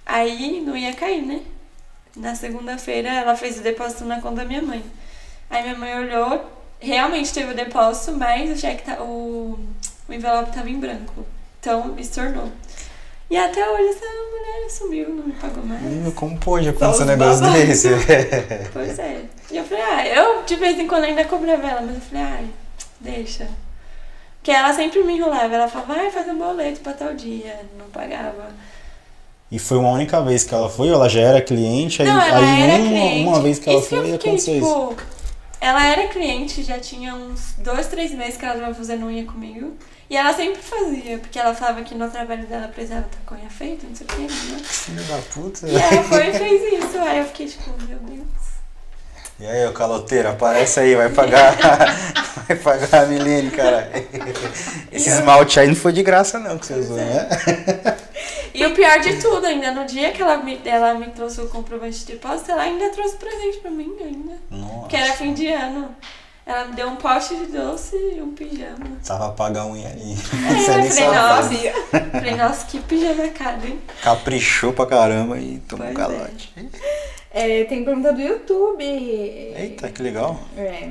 [0.05, 1.41] Aí não ia cair, né?
[2.15, 4.83] Na segunda-feira ela fez o depósito na conta da minha mãe.
[5.49, 6.45] Aí minha mãe olhou,
[6.79, 9.59] realmente teve o depósito, mas o cheque tá, o,
[10.07, 11.25] o envelope tava em branco.
[11.59, 12.51] Então estornou.
[13.29, 15.81] E até hoje essa mulher sumiu, não me pagou mais.
[15.81, 17.89] Hum, Como pode acontecer um negócio desse?
[18.71, 19.21] Pois é.
[19.49, 22.23] E eu falei, ah, eu de vez em quando ainda cobrava ela, mas eu falei,
[22.23, 22.47] ai,
[22.99, 23.47] deixa.
[24.37, 27.59] Porque ela sempre me enrolava, ela falava, vai, faz um boleto pra tal dia.
[27.79, 28.49] Não pagava.
[29.53, 32.19] E foi uma única vez que ela foi, ou ela já era cliente, aí, Não,
[32.19, 33.27] ela aí era uma, cliente.
[33.27, 34.89] uma vez que ela Isso foi, eu fiquei, aconteceu isso.
[34.89, 35.01] tipo,
[35.61, 39.73] Ela era cliente, já tinha uns dois, três meses que ela estava fazendo unha comigo.
[40.09, 43.49] E ela sempre fazia, porque ela falava que no trabalho dela precisava estar com unha
[43.51, 44.59] feita, não sei o que, né?
[44.63, 45.67] Filho da puta.
[45.67, 46.97] E ela foi e fez isso.
[46.97, 48.27] Aí eu fiquei tipo, meu Deus.
[49.39, 51.55] E aí, ô caloteiro, aparece aí, vai pagar.
[52.47, 53.91] vai pagar a Milene, cara.
[54.91, 57.03] Esse esmalte aí não foi de graça, não, que você usou, é.
[57.03, 57.29] né?
[58.53, 61.47] E o pior de tudo, ainda no dia que ela me, ela me trouxe o
[61.49, 64.33] comprovante de depósito, ela ainda trouxe presente pra mim ainda.
[64.51, 64.87] Nossa.
[64.87, 65.95] Que era fim de ano.
[66.45, 68.97] Ela me deu um pote de doce e um pijama.
[69.05, 70.13] Tava pagar unha ali.
[70.45, 72.09] Aí eu nem falei, nossa.
[72.11, 73.79] Falei, nossa, que pijama caro, hein?
[74.01, 76.15] Caprichou pra caramba e tomou um Pois é.
[76.17, 76.53] calote.
[77.31, 78.83] É, tem pergunta do YouTube.
[78.83, 80.37] Eita, que legal.
[80.57, 80.89] É.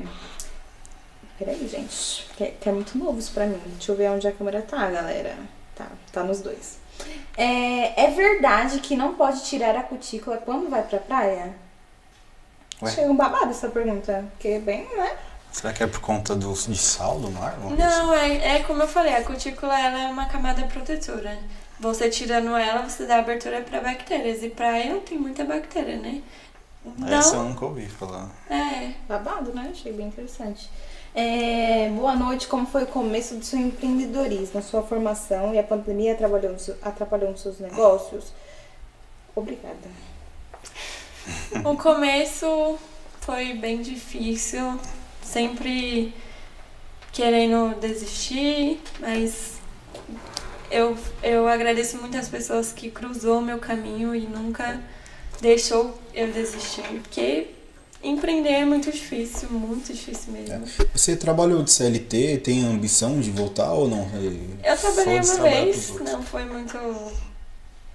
[1.38, 2.26] Peraí, gente.
[2.36, 3.60] Que, que é muito novo isso pra mim.
[3.66, 5.36] Deixa eu ver onde a câmera tá, galera.
[5.82, 6.78] Tá, tá nos dois.
[7.36, 11.54] É, é verdade que não pode tirar a cutícula quando vai pra praia?
[12.82, 12.90] Ué?
[12.90, 14.24] Chega um babado essa pergunta.
[14.32, 15.16] Porque, bem, né?
[15.50, 17.56] Será que é por conta do, de sal do mar?
[17.58, 21.38] Não, é, é como eu falei, a cutícula ela é uma camada protetora.
[21.78, 24.42] Você tirando ela, você dá abertura para bactérias.
[24.42, 26.22] E praia não tem muita bactéria, né?
[26.86, 27.14] assim?
[27.14, 28.28] Essa eu Não, nunca ouvi falar.
[28.48, 28.92] é.
[29.08, 29.68] Babado, né?
[29.72, 30.70] Achei bem interessante.
[31.14, 36.14] É, boa noite, como foi o começo do seu empreendedorismo, sua formação e a pandemia
[36.14, 38.32] atrapalhou, atrapalhou seus negócios?
[39.34, 39.76] Obrigada.
[41.64, 42.78] O começo
[43.20, 44.80] foi bem difícil,
[45.22, 46.12] sempre
[47.12, 49.60] querendo desistir, mas
[50.68, 54.82] eu, eu agradeço muitas pessoas que cruzou meu caminho e nunca
[55.40, 57.50] deixou eu desistir, porque
[58.02, 60.64] empreender é muito difícil, muito difícil mesmo.
[60.94, 64.08] Você trabalhou de CLT, tem ambição de voltar ou não?
[64.64, 66.76] Eu trabalhei uma vez, não foi muito,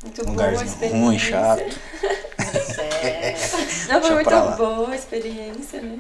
[0.04, 0.98] muito Um boa experiência.
[0.98, 1.64] ruim, chato.
[3.90, 6.00] Não foi muito boa a experiência, né?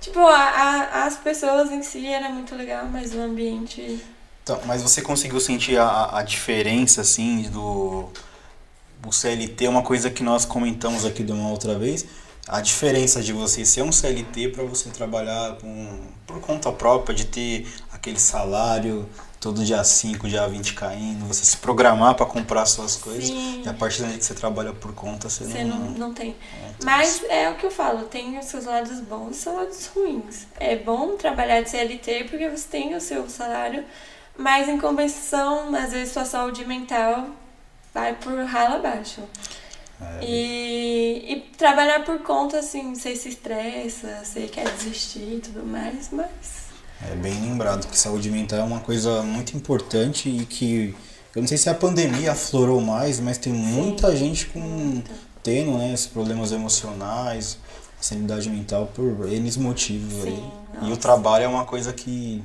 [0.00, 4.00] Tipo, a, a- as pessoas em si era muito legal, mas o ambiente.
[4.42, 8.08] Então, mas você conseguiu sentir a, a diferença, assim, do...
[9.06, 12.04] O CLT é uma coisa que nós comentamos aqui de uma outra vez.
[12.48, 17.26] A diferença de você ser um CLT para você trabalhar com, por conta própria, de
[17.26, 19.08] ter aquele salário
[19.42, 23.26] todo dia 5, dia 20 caindo, você se programar para comprar suas coisas.
[23.26, 23.62] Sim.
[23.64, 25.78] E a partir momento que você trabalha por conta, você, Você não.
[25.78, 26.36] não, não tem.
[26.84, 29.86] Mas é o que eu falo, tem os seus lados bons e os seus lados
[29.86, 30.46] ruins.
[30.60, 33.84] É bom trabalhar de CLT porque você tem o seu salário,
[34.36, 37.26] mas em compensação, às vezes sua saúde mental
[37.92, 39.22] vai por ralo abaixo.
[40.00, 45.64] É, E, e trabalhar por conta, assim, você se estressa, você quer desistir e tudo
[45.64, 46.72] mais, mas.
[47.10, 50.94] É bem lembrado que saúde mental é uma coisa muito importante e que
[51.34, 55.10] eu não sei se a pandemia aflorou mais, mas tem muita gente com Muito.
[55.42, 57.58] tendo né, esses problemas emocionais,
[58.00, 60.30] sanidade mental por N motivos aí.
[60.30, 60.52] Sim,
[60.82, 61.00] E o nossa.
[61.00, 62.42] trabalho é uma coisa que,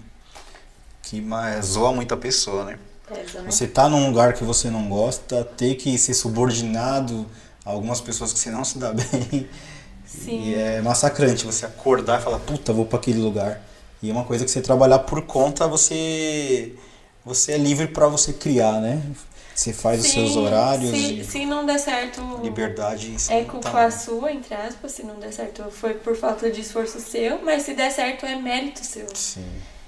[1.03, 2.79] que mais zoa muita pessoa, né?
[3.07, 3.49] Pesa, né?
[3.51, 7.25] Você tá num lugar que você não gosta, ter que ser subordinado
[7.65, 9.47] a algumas pessoas que você não se dá bem.
[10.05, 10.49] Sim.
[10.49, 13.61] E é massacrante você acordar e falar, puta, vou para aquele lugar.
[14.01, 16.73] E é uma coisa que você trabalhar por conta, você
[17.25, 19.01] você é livre para você criar, né?
[19.53, 23.15] Você faz os seus Sim, horários Se, se não der certo, Liberdade.
[23.29, 24.91] é culpa tá- sua, entre aspas.
[24.91, 27.43] Se não der certo, foi por falta de esforço seu.
[27.43, 29.07] Mas se der certo, é mérito seu.
[29.15, 29.43] Sim.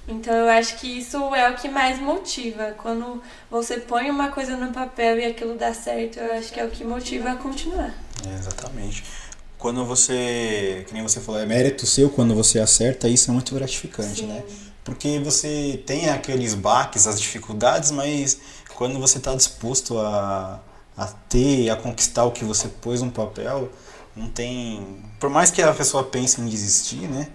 [0.10, 2.76] Então eu acho que isso é o que mais motiva.
[2.78, 6.66] Quando você põe uma coisa no papel e aquilo dá certo, eu acho que é
[6.66, 7.94] o que motiva a continuar.
[8.28, 9.04] É, exatamente.
[9.58, 13.54] Quando você, que nem você falou, É mérito seu quando você acerta, isso é muito
[13.54, 14.28] gratificante, Sim.
[14.28, 14.44] né?
[14.90, 18.40] porque você tem aqueles baques, as dificuldades, mas
[18.76, 20.60] quando você está disposto a,
[20.98, 23.70] a ter, a conquistar o que você pôs no papel,
[24.16, 25.04] não tem.
[25.20, 27.28] Por mais que a pessoa pense em desistir, né?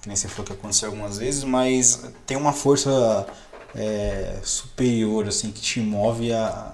[0.00, 3.26] Que nem você falou que aconteceu algumas vezes, mas tem uma força
[3.74, 6.72] é, superior, assim, que te move a,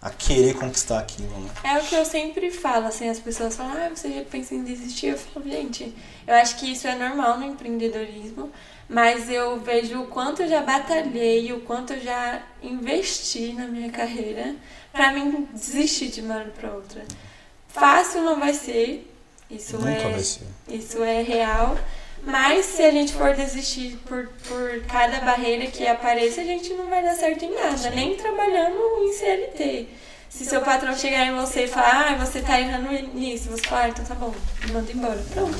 [0.00, 1.50] a querer conquistar aquilo, né?
[1.64, 4.62] É o que eu sempre falo, assim, as pessoas falam, ah, você já pensa em
[4.62, 5.08] desistir?
[5.08, 5.94] Eu falo, gente,
[6.26, 8.50] eu acho que isso é normal no empreendedorismo,
[8.88, 13.90] mas eu vejo o quanto eu já batalhei, o quanto eu já investi na minha
[13.90, 14.54] carreira
[14.92, 17.04] pra mim desistir de uma hora pra outra.
[17.68, 19.08] Fácil não vai ser,
[19.50, 20.46] isso Nunca é, vai ser.
[20.68, 21.76] isso é real.
[22.22, 26.86] Mas se a gente for desistir por, por cada barreira que apareça, a gente não
[26.88, 29.88] vai dar certo em nada, nem trabalhando em CLT.
[30.28, 33.84] Se seu patrão chegar em você e falar, ah, você tá errando nisso, você fala,
[33.84, 34.32] ah, então tá bom,
[34.72, 35.20] manda embora.
[35.32, 35.58] Pronto.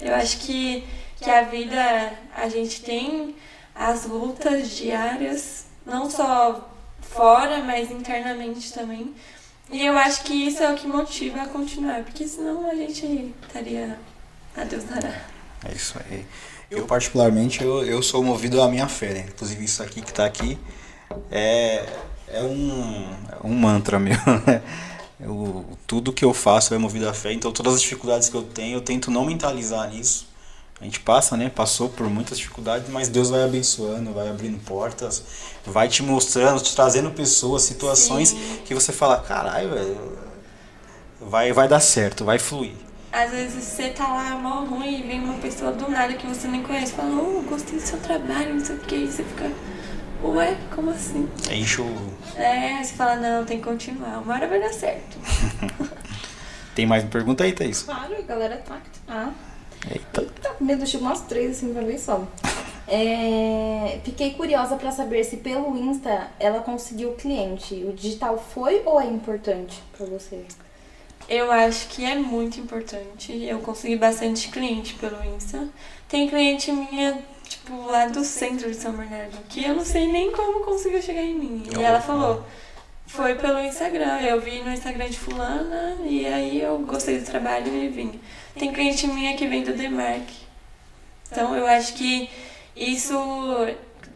[0.00, 0.86] Eu acho que,
[1.20, 3.34] que a vida, a gente tem
[3.74, 6.70] as lutas diárias, não só
[7.02, 9.14] fora, mas internamente também.
[9.70, 13.34] E eu acho que isso é o que motiva a continuar, porque senão a gente
[13.42, 13.98] estaria
[14.56, 15.33] a Deus dará.
[15.64, 16.24] É isso aí.
[16.70, 19.26] Eu, particularmente, eu, eu sou movido à minha fé, né?
[19.28, 20.58] Inclusive, isso aqui que tá aqui
[21.30, 21.86] é,
[22.28, 24.62] é, um, é um mantra meu, né?
[25.20, 28.42] Eu, tudo que eu faço é movido à fé, então todas as dificuldades que eu
[28.42, 30.26] tenho, eu tento não mentalizar nisso.
[30.80, 31.48] A gente passa, né?
[31.48, 35.22] Passou por muitas dificuldades, mas Deus vai abençoando, vai abrindo portas,
[35.64, 38.58] vai te mostrando, te trazendo pessoas, situações Sim.
[38.64, 40.18] que você fala, caralho, velho,
[41.20, 42.74] vai, vai dar certo, vai fluir.
[43.14, 46.48] Às vezes você tá lá mó ruim e vem uma pessoa do nada que você
[46.48, 49.22] nem conhece e fala, oh, gostei do seu trabalho, não sei o que, e você
[49.22, 49.52] fica,
[50.24, 51.28] ué, como assim?
[51.48, 52.12] Enche o.
[52.34, 55.16] É, aí você fala, não, tem que continuar, uma hora vai dar certo.
[56.74, 57.84] Tem mais uma pergunta aí, Thaís?
[57.84, 58.82] Claro, a galera tá.
[59.06, 59.32] tá.
[59.88, 60.22] Eita.
[60.42, 62.26] Tá com medo, tipo umas três assim pra ver só.
[62.88, 67.74] É, fiquei curiosa pra saber se pelo Insta ela conseguiu cliente.
[67.84, 70.44] O digital foi ou é importante pra você?
[71.28, 73.32] Eu acho que é muito importante.
[73.44, 75.68] Eu consegui bastante cliente pelo Insta.
[76.08, 80.30] Tem cliente minha, tipo, lá do centro de São Bernardo, que eu não sei nem
[80.32, 81.62] como conseguiu chegar em mim.
[81.76, 82.44] E ela falou,
[83.06, 84.20] foi pelo Instagram.
[84.20, 88.20] Eu vi no Instagram de fulana e aí eu gostei do trabalho e vim.
[88.54, 90.28] Tem cliente minha que vem do Demark.
[91.30, 92.28] Então eu acho que
[92.76, 93.14] isso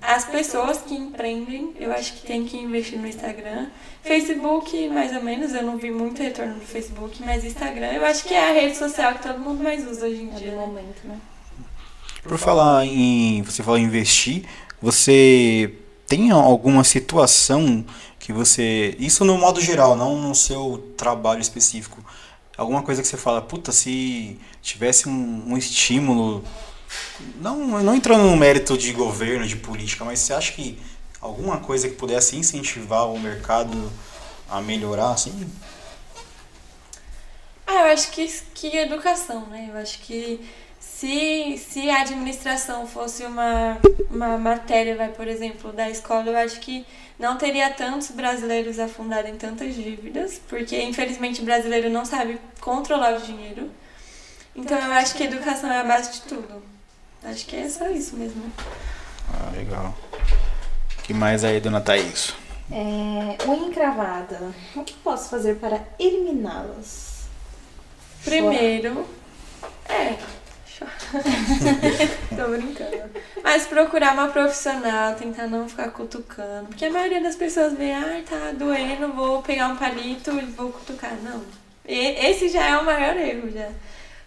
[0.00, 3.66] as pessoas que empreendem, eu acho que tem que investir no Instagram.
[4.02, 8.24] Facebook, mais ou menos, eu não vi muito retorno no Facebook, mas Instagram, eu acho
[8.24, 10.50] que é a rede social que todo mundo mais usa hoje em É dia.
[10.50, 10.66] do né?
[10.66, 11.18] momento, né?
[12.22, 13.42] Por falar em.
[13.42, 14.44] Você falou em investir,
[14.80, 15.72] você
[16.06, 17.84] tem alguma situação
[18.18, 18.94] que você.
[18.98, 22.04] Isso no modo geral, não no seu trabalho específico.
[22.56, 26.42] Alguma coisa que você fala, puta, se tivesse um, um estímulo.
[27.36, 30.78] Não, não entrando no mérito de governo, de política, mas você acha que
[31.20, 33.90] alguma coisa que pudesse incentivar o mercado
[34.48, 35.50] a melhorar, assim?
[37.66, 39.68] Ah, eu acho que, que educação, né?
[39.70, 40.40] Eu acho que
[40.80, 43.78] se, se a administração fosse uma,
[44.10, 46.86] uma matéria, vai, por exemplo, da escola, eu acho que
[47.18, 53.18] não teria tantos brasileiros afundados em tantas dívidas, porque infelizmente o brasileiro não sabe controlar
[53.18, 53.70] o dinheiro.
[54.54, 56.62] Então eu acho que educação é a base de tudo.
[57.24, 58.50] Acho que é só isso mesmo.
[59.32, 59.94] Ah, legal.
[60.98, 62.34] O que mais aí, dona Thaís?
[62.70, 64.52] É, unha encravada.
[64.76, 67.24] O que posso fazer para eliminá-las?
[68.24, 69.06] Primeiro,
[69.88, 70.16] é.
[72.36, 73.10] Tô brincando.
[73.42, 76.66] Mas procurar uma profissional, tentar não ficar cutucando.
[76.68, 80.70] Porque a maioria das pessoas vê, ah, tá doendo, vou pegar um palito e vou
[80.70, 81.14] cutucar.
[81.22, 81.42] Não.
[81.86, 83.70] E- esse já é o maior erro, já.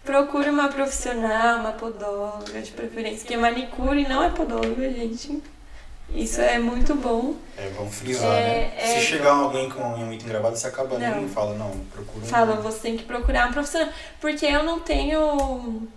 [0.04, 3.20] Procure uma profissional, uma podóloga de preferência.
[3.20, 5.40] Porque manicure não é podóloga, gente.
[6.12, 7.36] Isso é muito bom.
[7.56, 8.72] É, vamos frisar, É, né?
[8.76, 11.16] é- Se chegar alguém com unha muito engravada, você acaba Não.
[11.20, 12.28] nem fala, não, procura um...
[12.28, 13.88] Fala, você tem que procurar um profissional.
[14.20, 15.88] Porque eu não tenho,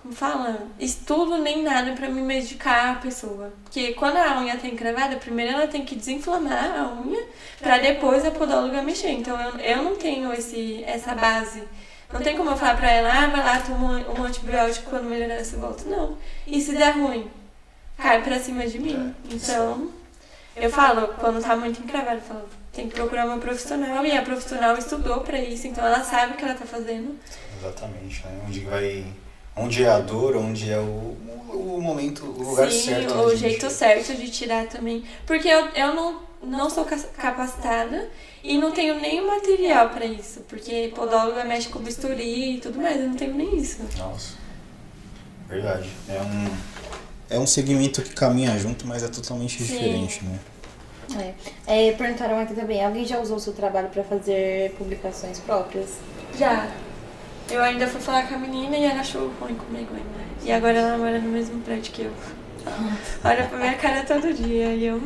[0.00, 3.52] como fala, estudo nem nada pra me medicar a pessoa.
[3.64, 7.22] Porque quando a unha tá encravada, primeiro ela tem que desinflamar a unha
[7.60, 9.10] pra depois a podóloga mexer.
[9.10, 11.62] Então eu, eu não tenho esse, essa base.
[12.12, 15.34] Não tem como eu falar pra ela, ah, vai lá, toma um, antibiótico quando melhorar
[15.34, 15.84] essa volta.
[15.88, 16.16] Não.
[16.46, 17.30] E se der ruim?
[17.96, 19.14] Cai pra cima de mim.
[19.30, 19.88] Então,
[20.56, 24.04] eu falo, quando tá muito encravado, eu falo, tem que procurar uma profissional.
[24.04, 27.16] E a profissional estudou pra isso, então ela sabe o que ela tá fazendo.
[27.58, 28.40] Exatamente, né?
[28.46, 29.04] Onde vai...
[29.54, 31.14] Onde é a dor, onde é o,
[31.50, 33.14] o, momento, o lugar Sim, certo.
[33.14, 33.76] o jeito mexer.
[33.76, 35.04] certo de tirar também.
[35.26, 38.08] Porque eu, eu não, não sou ca- capacitada
[38.42, 40.40] e não tenho nem o material pra isso.
[40.48, 43.78] Porque podóloga mexe com bisturi e tudo mais, eu não tenho nem isso.
[43.96, 44.34] Nossa.
[45.48, 45.88] Verdade.
[46.08, 46.56] É um...
[47.30, 49.64] É um segmento que caminha junto, mas é totalmente Sim.
[49.64, 50.38] diferente, né?
[51.66, 51.88] É.
[51.88, 55.96] É, perguntaram aqui também, alguém já usou o seu trabalho para fazer publicações próprias?
[56.38, 56.70] Já.
[57.50, 60.22] Eu ainda fui falar com a menina e ela achou ruim comigo ainda.
[60.44, 62.12] E agora ela mora no mesmo prédio que eu.
[63.24, 65.00] Olha pra minha cara todo dia e eu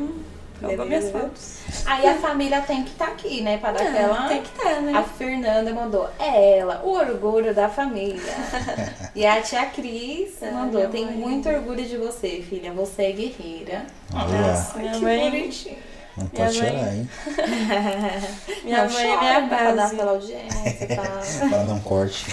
[0.62, 1.56] hum, roubou minhas fotos.
[1.86, 3.58] Aí a família tem que estar aqui, né?
[3.58, 4.28] Pra dar É, aquela...
[4.28, 4.92] tem que estar, né?
[4.94, 8.20] A Fernanda mandou, é ela, o orgulho da família.
[9.14, 11.14] e a tia Cris Ah, mandou, minha tem mãe.
[11.16, 12.72] muito orgulho de você, filha.
[12.72, 13.86] Você é guerreira.
[14.12, 15.76] Olha, Nossa, minha que mãe, bonitinho.
[16.16, 17.08] não pode minha mãe- chorar, hein?
[18.64, 19.96] minha Não, mãe é minha Pra dar base.
[19.96, 21.20] pela audiência, tá?
[21.50, 22.26] Para dar um corte.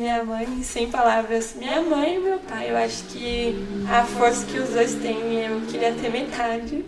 [0.00, 1.52] Minha mãe, sem palavras.
[1.54, 3.54] Minha mãe e meu pai, eu acho que
[3.86, 6.82] a força que os dois têm, eu queria ter metade.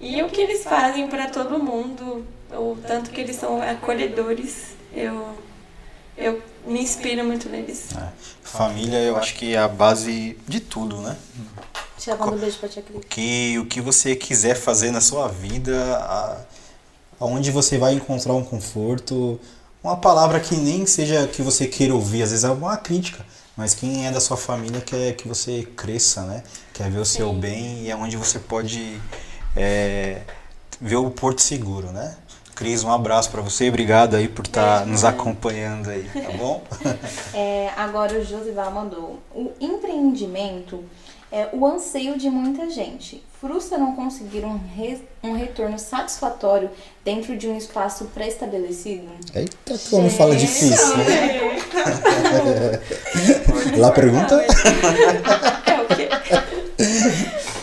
[0.00, 5.34] E o que eles fazem pra todo mundo, o tanto que eles são acolhedores, eu,
[6.16, 7.88] eu me inspiro muito neles.
[8.42, 11.18] Família, eu acho que é a base de tudo, né?
[11.98, 12.96] Tia, manda um beijo pra tia Cris.
[12.96, 16.38] O que, o que você quiser fazer na sua vida, a-
[17.22, 19.38] Onde você vai encontrar um conforto,
[19.82, 23.24] uma palavra que nem seja que você queira ouvir, às vezes é uma crítica,
[23.56, 26.42] mas quem é da sua família quer que você cresça, né?
[26.72, 27.40] Quer ver o seu Sim.
[27.40, 29.00] bem e é onde você pode
[29.56, 30.22] é,
[30.80, 32.16] ver o porto seguro, né?
[32.54, 36.62] Cris, um abraço pra você, obrigado aí por estar Beijo, nos acompanhando aí, tá bom?
[37.32, 39.18] É, agora o Josival mandou.
[39.34, 40.84] O empreendimento
[41.32, 43.22] é o anseio de muita gente.
[43.40, 46.70] Frustra não conseguir um, re- um retorno satisfatório
[47.02, 49.08] dentro de um espaço pré-estabelecido?
[49.34, 51.40] Eita, como fala difícil, né?
[53.78, 54.34] Lá Lá pergunta?
[55.66, 56.08] É o quê?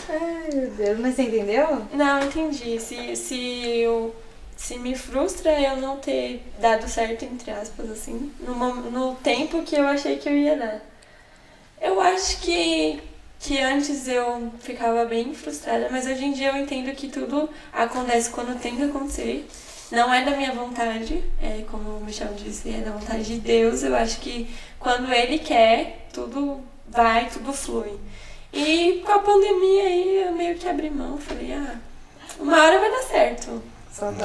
[0.08, 1.82] Ai, meu Deus, mas você entendeu?
[1.92, 2.80] Não, entendi.
[2.80, 4.12] Se, se o,
[4.56, 9.86] se me frustra eu não ter dado certo, entre aspas, assim, no tempo que eu
[9.86, 10.80] achei que eu ia dar.
[11.80, 13.00] Eu acho que,
[13.38, 18.30] que antes eu ficava bem frustrada, mas hoje em dia eu entendo que tudo acontece
[18.30, 19.48] quando tem que acontecer.
[19.90, 23.82] Não é da minha vontade, é como o Michel disse, é da vontade de Deus.
[23.82, 27.98] Eu acho que quando Ele quer, tudo vai, tudo flui.
[28.52, 31.76] E com a pandemia aí, eu meio que abri mão, falei, ah,
[32.38, 33.62] uma hora vai dar certo.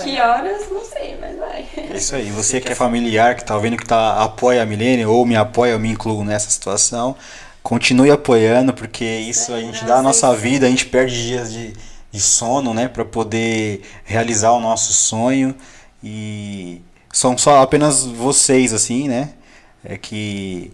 [0.04, 1.68] Que horas, não sei, mas vai.
[1.78, 2.30] É isso aí.
[2.32, 5.72] Você que é familiar, que tá vendo que tá, apoia a Milene ou me apoia,
[5.72, 7.16] eu me incluo nessa situação.
[7.64, 11.74] Continue apoiando, porque isso a gente dá a nossa vida, a gente perde dias de,
[12.12, 15.56] de sono, né, para poder realizar o nosso sonho.
[16.04, 19.30] E são só apenas vocês, assim, né,
[19.84, 20.74] é que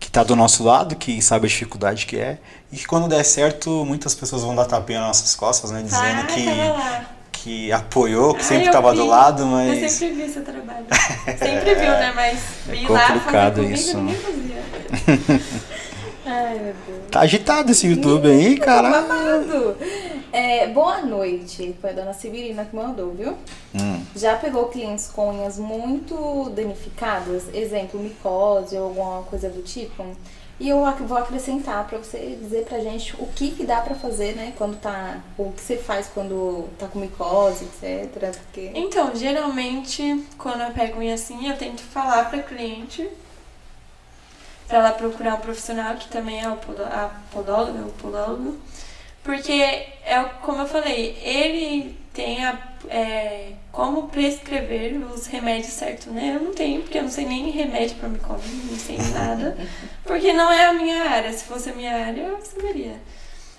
[0.00, 2.36] que tá do nosso lado, que sabe a dificuldade que é,
[2.70, 6.20] e que quando der certo, muitas pessoas vão dar tapinha nas nossas costas, né, dizendo
[6.20, 7.04] ah, que lá.
[7.32, 10.84] que apoiou, que Ah, sempre eu estava do lado, Eu mas sempre vi seu trabalho.
[11.38, 12.12] Sempre viu, né?
[12.14, 13.96] Mas vi lá fazer complicado comigo isso.
[13.96, 15.64] ninguém fazia.
[16.26, 17.10] Ai, meu Deus.
[17.10, 18.58] tá agitado esse YouTube aí.
[18.58, 19.76] Babado.
[20.32, 21.74] É, boa noite.
[21.80, 23.36] Foi a dona Severina que mandou, viu?
[23.74, 24.02] Hum.
[24.16, 27.44] Já pegou clientes com unhas muito danificadas?
[27.54, 30.04] Exemplo, micose ou alguma coisa do tipo?
[30.58, 33.94] E eu ac- vou acrescentar pra você dizer pra gente o que, que dá pra
[33.96, 34.52] fazer, né?
[34.56, 35.18] Quando tá.
[35.36, 38.32] O que você faz quando tá com micose, etc.
[38.44, 38.70] Porque.
[38.74, 43.06] Então, geralmente, quando eu pego unha assim, eu tento falar pra cliente
[44.66, 46.58] pra ela procurar um profissional que também é o
[47.30, 48.58] podóloga, o podólogo.
[49.22, 52.58] Porque, é como eu falei, ele tem a,
[52.88, 56.36] é, como prescrever os remédios certos, né?
[56.36, 59.56] Eu não tenho, porque eu não sei nem remédio pra micose, não sei nada.
[60.04, 61.32] Porque não é a minha área.
[61.32, 63.00] Se fosse a minha área, eu saberia.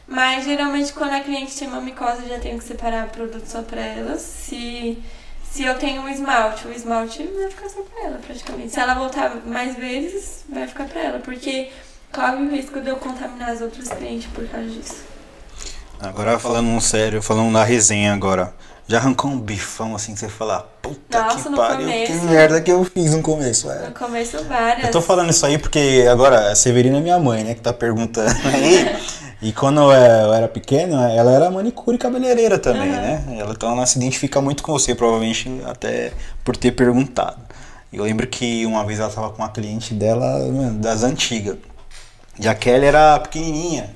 [0.07, 3.61] Mas geralmente quando a cliente tem uma micose, eu já tenho que separar produto só
[3.63, 4.17] pra ela.
[4.17, 5.03] Se,
[5.55, 8.73] se eu tenho um esmalte, o esmalte vai ficar só pra ela praticamente.
[8.73, 11.19] Se ela voltar mais vezes, vai ficar pra ela.
[11.19, 11.69] Porque
[12.13, 15.05] corre o risco de eu contaminar as outras clientes por causa disso.
[16.01, 18.53] Agora falando um sério, falando na resenha agora.
[18.85, 22.11] Já arrancou um bifão assim que você fala, puta Nossa, que no pariu, começo.
[22.11, 23.71] que merda que eu fiz no começo.
[23.71, 23.87] É.
[23.87, 24.85] No começo, várias.
[24.87, 27.73] Eu tô falando isso aí porque agora a Severina é minha mãe, né, que tá
[27.73, 28.95] perguntando aí.
[29.45, 33.01] E quando eu eu era pequeno, ela era manicure e cabeleireira também, Aham.
[33.01, 33.37] né?
[33.37, 36.11] Ela, então ela se identifica muito com você, provavelmente até
[36.43, 37.37] por ter perguntado.
[37.93, 41.57] Eu lembro que uma vez ela tava com uma cliente dela, mano, das antigas.
[42.39, 43.95] E a Kelly era pequenininha,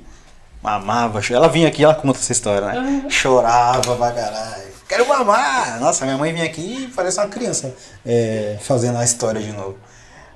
[0.62, 3.06] mamava, ela vinha aqui, ela conta essa história, né?
[3.10, 4.70] Chorava pra caralho.
[4.88, 5.80] Quero mamar!
[5.80, 7.74] Nossa, minha mãe vinha aqui e parecia uma criança
[8.06, 9.78] é, fazendo a história de novo.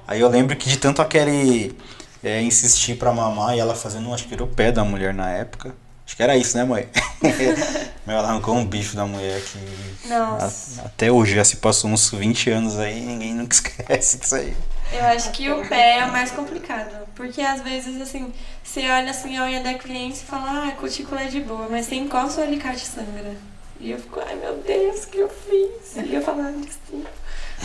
[0.07, 1.77] Aí eu lembro que de tanto a Kelly
[2.23, 5.29] é, insistir pra mamar e ela fazendo, acho que era o pé da mulher na
[5.29, 5.75] época.
[6.05, 6.87] Acho que era isso, né, mãe?
[8.05, 10.07] Meu, ela arrancou um bicho da mulher que.
[10.09, 10.81] Nossa.
[10.81, 14.53] a- até hoje, já se passou uns 20 anos aí, ninguém nunca esquece disso aí.
[14.91, 17.07] Eu acho que o pé é o mais complicado.
[17.15, 20.71] Porque às vezes, assim, você olha assim a unha da cliente e fala, ah, a
[20.73, 23.35] cutícula é de boa, mas você encosta o alicate sangra.
[23.79, 25.95] E eu fico, ai meu Deus, o que eu fiz?
[26.05, 27.09] E eu falo, "Ah, desculpa.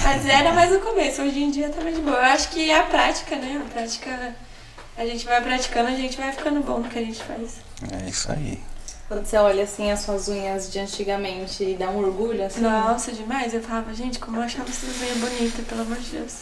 [0.03, 2.17] Mas era mais no começo, hoje em dia tá mais de boa.
[2.17, 3.61] Eu acho que é a prática, né?
[3.65, 4.35] A prática,
[4.99, 7.59] a gente vai praticando, a gente vai ficando bom no que a gente faz.
[7.93, 8.61] É isso aí.
[9.07, 12.61] Quando você olha assim as suas unhas de antigamente e dá um orgulho assim.
[12.61, 13.55] Nossa, demais.
[13.55, 16.33] Eu falava, gente, como eu achava essas unhas bonitas, pelo amor de Deus.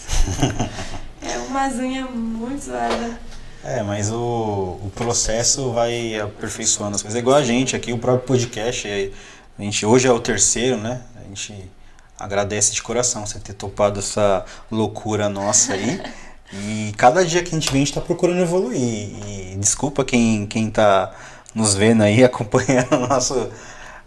[1.22, 3.14] é umas unhas muito zoadas.
[3.62, 7.16] É, mas o, o processo vai aperfeiçoando as coisas.
[7.16, 8.88] É igual a gente aqui, o próprio podcast.
[8.88, 9.10] é-
[9.58, 11.02] A gente, hoje é o terceiro, né?
[11.24, 11.70] A gente
[12.18, 16.00] agradece de coração você ter topado essa loucura nossa aí.
[16.52, 18.80] E cada dia que a gente vem, a gente tá procurando evoluir.
[18.80, 21.12] E desculpa quem, quem tá
[21.54, 23.48] nos vendo aí, acompanhando o nosso,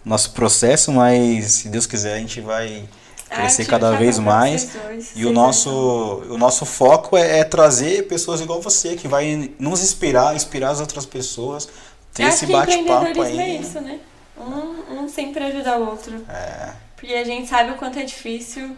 [0.05, 2.83] nosso processo, mas se Deus quiser, a gente vai
[3.29, 4.69] crescer Ah, eu cada vez mais.
[4.73, 5.69] dois, E o nosso,
[6.29, 10.79] o nosso foco é, é trazer pessoas igual você, que vai nos inspirar, inspirar as
[10.79, 11.67] outras pessoas,
[12.13, 13.39] ter Eu esse bate-papo empreendedorismo aí.
[13.39, 13.99] é isso, né?
[14.37, 16.25] Um, um sempre ajuda o outro.
[16.29, 18.75] É, Porque a gente sabe o quanto é difícil.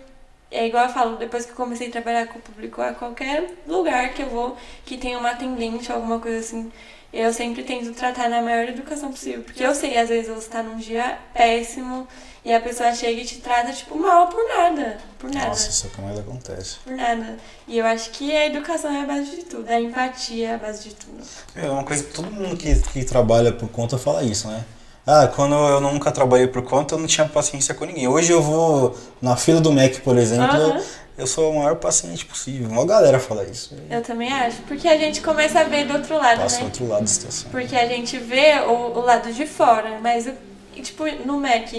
[0.51, 3.49] É igual eu falo, depois que eu comecei a trabalhar com o público, a qualquer
[3.65, 6.69] lugar que eu vou, que tem uma atendente ou alguma coisa assim,
[7.13, 9.43] eu sempre tento tratar na maior educação possível.
[9.43, 12.07] Porque eu sei, às vezes, você tá num dia péssimo
[12.43, 14.97] e a pessoa chega e te trata, tipo, mal por nada.
[15.19, 15.47] Por nada.
[15.47, 16.77] nossa, isso é que mais acontece.
[16.83, 17.37] Por nada.
[17.67, 19.69] E eu acho que a educação é a base de tudo.
[19.69, 21.21] A empatia é a base de tudo.
[21.55, 24.65] É uma coisa que todo mundo que, que trabalha por conta fala isso, né?
[25.05, 28.07] Ah, quando eu nunca trabalhei por conta, eu não tinha paciência com ninguém.
[28.07, 30.81] Hoje eu vou na fila do Mac, por exemplo, Aham.
[31.17, 32.69] eu sou o maior paciente possível.
[32.69, 33.75] Uma galera fala isso.
[33.89, 34.61] Eu também acho.
[34.63, 36.65] Porque a gente começa a ver do outro lado, Passa né?
[36.65, 37.49] outro lado da situação.
[37.49, 40.33] Porque a gente vê o, o lado de fora, mas, o,
[40.81, 41.73] tipo, no Mac,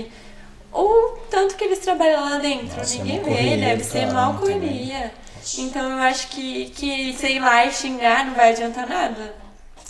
[0.73, 2.77] ou tanto que eles trabalham lá dentro.
[2.77, 5.13] Nossa, é Ninguém vê, correria deve do ser caramba mal correria.
[5.59, 9.35] Então eu acho que, que sei lá e xingar não vai adiantar nada.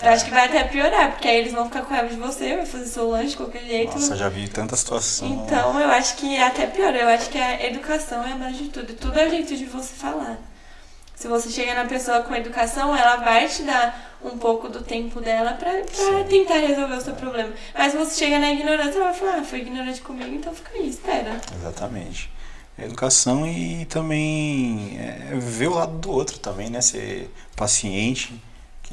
[0.01, 2.57] Eu acho que vai até piorar, porque aí eles vão ficar com raiva de você,
[2.57, 3.95] vai fazer seu lanche de qualquer jeito.
[3.95, 5.29] Nossa, já vi tanta situação.
[5.29, 6.95] Então eu acho que é até pior.
[6.95, 8.95] Eu acho que a educação é a base de tudo.
[8.95, 10.39] Tudo é o jeito de você falar.
[11.15, 15.21] Se você chega na pessoa com educação, ela vai te dar um pouco do tempo
[15.21, 17.53] dela pra, pra tentar resolver o seu problema.
[17.73, 20.71] Mas se você chega na ignorância, ela vai falar, ah, foi ignorante comigo, então fica
[20.75, 21.41] aí, espera.
[21.61, 22.29] Exatamente.
[22.77, 26.81] Educação e também é, ver o lado do outro também, né?
[26.81, 28.35] Ser paciente,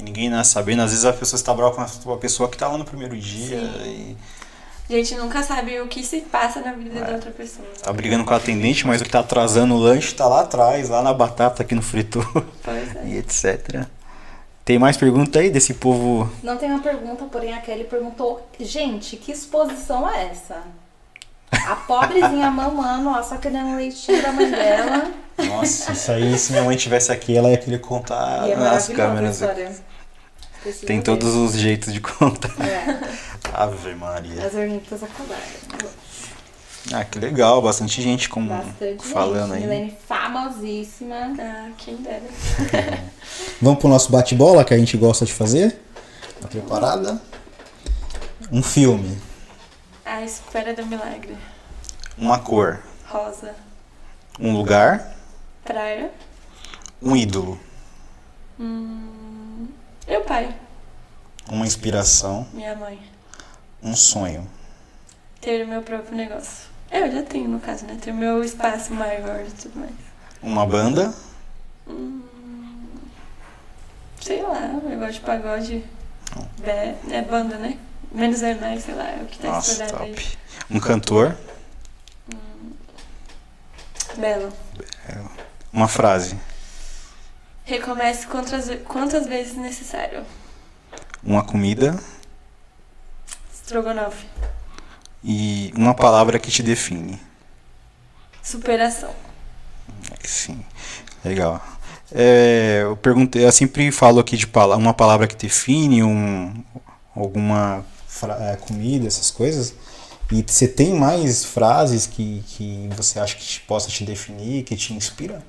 [0.00, 0.82] que ninguém nasce sabendo.
[0.82, 3.58] Às vezes a pessoa está brava com uma pessoa que tá lá no primeiro dia
[3.84, 4.16] e
[4.88, 7.04] A gente nunca sabe o que se passa na vida É.
[7.04, 7.66] da outra pessoa.
[7.82, 10.88] tá brigando com a atendente, mas o que tá atrasando o lanche tá lá atrás,
[10.88, 12.26] lá na batata, aqui no fritor
[12.62, 13.02] Pois é.
[13.06, 13.84] e etc.
[14.64, 16.30] Tem mais pergunta aí desse povo?
[16.42, 20.58] Não tem uma pergunta, porém a Kelly perguntou: gente, que exposição é essa?
[21.52, 25.10] A pobrezinha mamando, ó, só querendo leitinho da mãe dela.
[25.38, 28.90] Nossa, isso aí, se minha mãe tivesse aqui, ela ia querer contar e é nas
[28.90, 29.40] a câmeras.
[29.40, 29.72] história.
[30.62, 31.02] Precisa Tem ver.
[31.04, 32.50] todos os jeitos de contar.
[32.60, 33.00] É,
[33.54, 34.46] Ave Maria.
[34.46, 35.40] as ornitas acabaram.
[36.92, 39.62] Ah, que legal, bastante gente com, Bastante falando gente.
[39.64, 39.68] aí.
[39.68, 41.34] Milene famosíssima.
[41.38, 42.22] Ah, quem dera.
[43.60, 45.78] Vamos pro nosso bate-bola que a gente gosta de fazer?
[46.40, 47.20] Tá preparada?
[48.50, 49.18] Um filme.
[50.04, 51.36] A espera do milagre.
[52.16, 53.54] Uma cor, Rosa.
[54.38, 55.14] um lugar,
[55.64, 56.10] Praia.
[57.00, 57.58] um ídolo,
[58.58, 59.19] Hum,
[60.10, 60.54] meu pai.
[61.48, 63.00] uma inspiração, Minha mãe.
[63.82, 64.46] um sonho.
[65.40, 66.68] Ter o meu próprio negócio.
[66.90, 67.96] Eu já tenho, no caso, né?
[68.00, 69.92] Ter o meu espaço maior e tudo mais.
[70.42, 71.14] Uma banda,
[71.86, 72.22] Hum,
[74.20, 75.84] sei lá, eu gosto de pagode.
[76.58, 77.78] Bé, é banda, né?
[78.12, 80.14] Menos é mais, sei lá, é o que tá nossa, estourado aí.
[80.14, 80.38] top.
[80.70, 81.36] Um cantor,
[84.16, 84.52] Belo.
[85.72, 86.36] uma frase,
[87.70, 90.24] Recomece quantas, quantas vezes necessário.
[91.22, 91.96] uma comida
[93.54, 94.26] Strogonoff.
[95.22, 97.16] e uma palavra que te define.
[98.42, 99.14] Superação.
[100.24, 100.64] Sim,
[101.24, 101.64] legal.
[102.10, 106.64] É, eu perguntei, eu sempre falo aqui de pala- uma palavra que define, um,
[107.14, 107.84] alguma
[108.50, 109.74] é, comida, essas coisas.
[110.32, 114.74] E você tem mais frases que, que você acha que te- possa te definir, que
[114.76, 115.40] te inspira?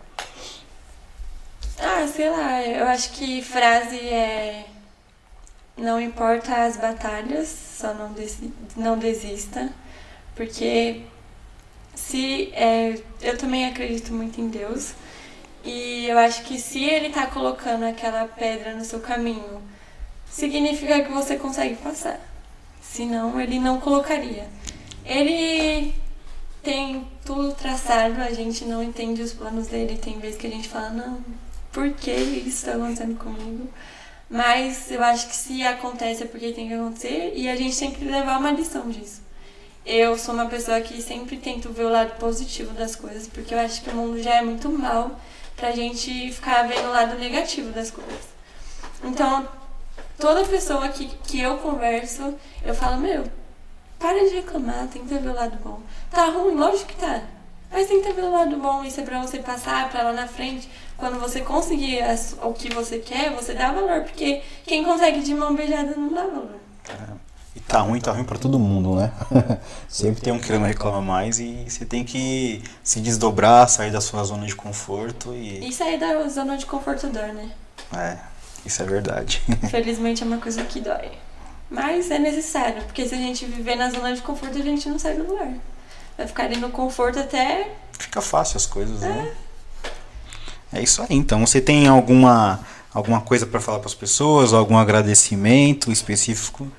[1.81, 4.65] Ah, sei lá, eu acho que frase é.
[5.77, 9.69] Não importa as batalhas, só não, desi- não desista.
[10.35, 11.01] Porque
[11.95, 12.51] se.
[12.53, 14.93] É, eu também acredito muito em Deus.
[15.63, 19.61] E eu acho que se ele tá colocando aquela pedra no seu caminho,
[20.29, 22.19] significa que você consegue passar.
[22.81, 24.47] Senão ele não colocaria.
[25.05, 25.93] Ele
[26.63, 29.97] tem tudo traçado, a gente não entende os planos dele.
[29.97, 31.23] Tem vezes que a gente fala, não,
[31.71, 33.69] por que isso está acontecendo comigo?
[34.29, 37.91] Mas eu acho que se acontece é porque tem que acontecer e a gente tem
[37.91, 39.21] que levar uma lição disso.
[39.85, 43.59] Eu sou uma pessoa que sempre tento ver o lado positivo das coisas, porque eu
[43.59, 45.19] acho que o mundo já é muito mal
[45.55, 48.29] pra gente ficar vendo o lado negativo das coisas.
[49.03, 49.47] Então,
[50.17, 53.25] toda pessoa que, que eu converso, eu falo, meu,
[53.99, 55.81] para de reclamar, tenta ver o lado bom.
[56.09, 57.21] Tá ruim, lógico que tá.
[57.71, 60.69] Mas tenta ver o lado bom, isso é pra você passar pra lá na frente.
[60.97, 65.33] Quando você conseguir as- o que você quer, você dá valor, porque quem consegue de
[65.33, 66.55] mão beijada não dá valor.
[67.55, 69.11] E tá ruim, tá ruim pra todo mundo, né?
[69.87, 74.23] Sempre tem um querendo reclamar mais e você tem que se desdobrar, sair da sua
[74.23, 75.67] zona de conforto e.
[75.67, 77.51] E sair da zona de conforto dói, né?
[77.93, 78.17] É,
[78.65, 79.41] isso é verdade.
[79.63, 81.11] Infelizmente é uma coisa que dói.
[81.69, 84.99] Mas é necessário, porque se a gente viver na zona de conforto, a gente não
[84.99, 85.53] sai do lugar.
[86.17, 87.71] Vai ficar ali no conforto até.
[87.93, 89.31] Fica fácil as coisas, né?
[90.73, 91.07] É isso aí.
[91.11, 92.59] Então, você tem alguma
[92.93, 96.69] alguma coisa pra falar pras pessoas, algum agradecimento específico?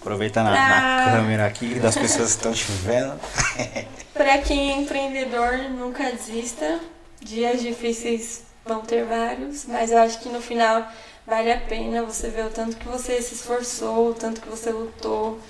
[0.00, 3.18] Aproveita na, na câmera aqui das pessoas que estão te vendo.
[4.12, 6.80] Pra quem é empreendedor, nunca desista.
[7.20, 10.86] Dias difíceis vão ter vários, mas eu acho que no final
[11.24, 14.70] vale a pena você ver o tanto que você se esforçou, o tanto que você
[14.70, 15.40] lutou,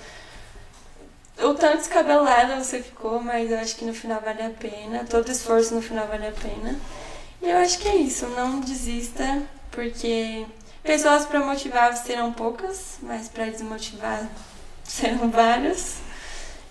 [1.41, 5.05] o tanto descabelada você ficou, mas eu acho que no final vale a pena.
[5.09, 6.79] Todo esforço no final vale a pena.
[7.41, 10.45] E eu acho que é isso, não desista, porque
[10.81, 14.29] pessoas para motivar serão poucas, mas para desmotivar
[14.83, 15.97] serão várias.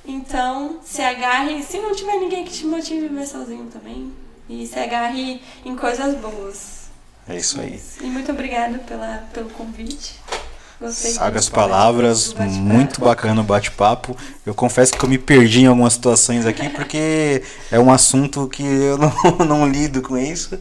[0.04, 4.12] Então, se agarre, se não tiver ninguém que te motive, vai sozinho também.
[4.48, 6.82] E se agarre em coisas boas.
[7.28, 7.80] É isso aí.
[8.00, 10.18] E muito obrigada pela, pelo convite.
[10.82, 11.54] Gostei Sagas muito.
[11.54, 14.16] palavras, muito bacana o bate-papo.
[14.44, 18.64] Eu confesso que eu me perdi em algumas situações aqui porque é um assunto que
[18.64, 20.58] eu não, não lido com isso.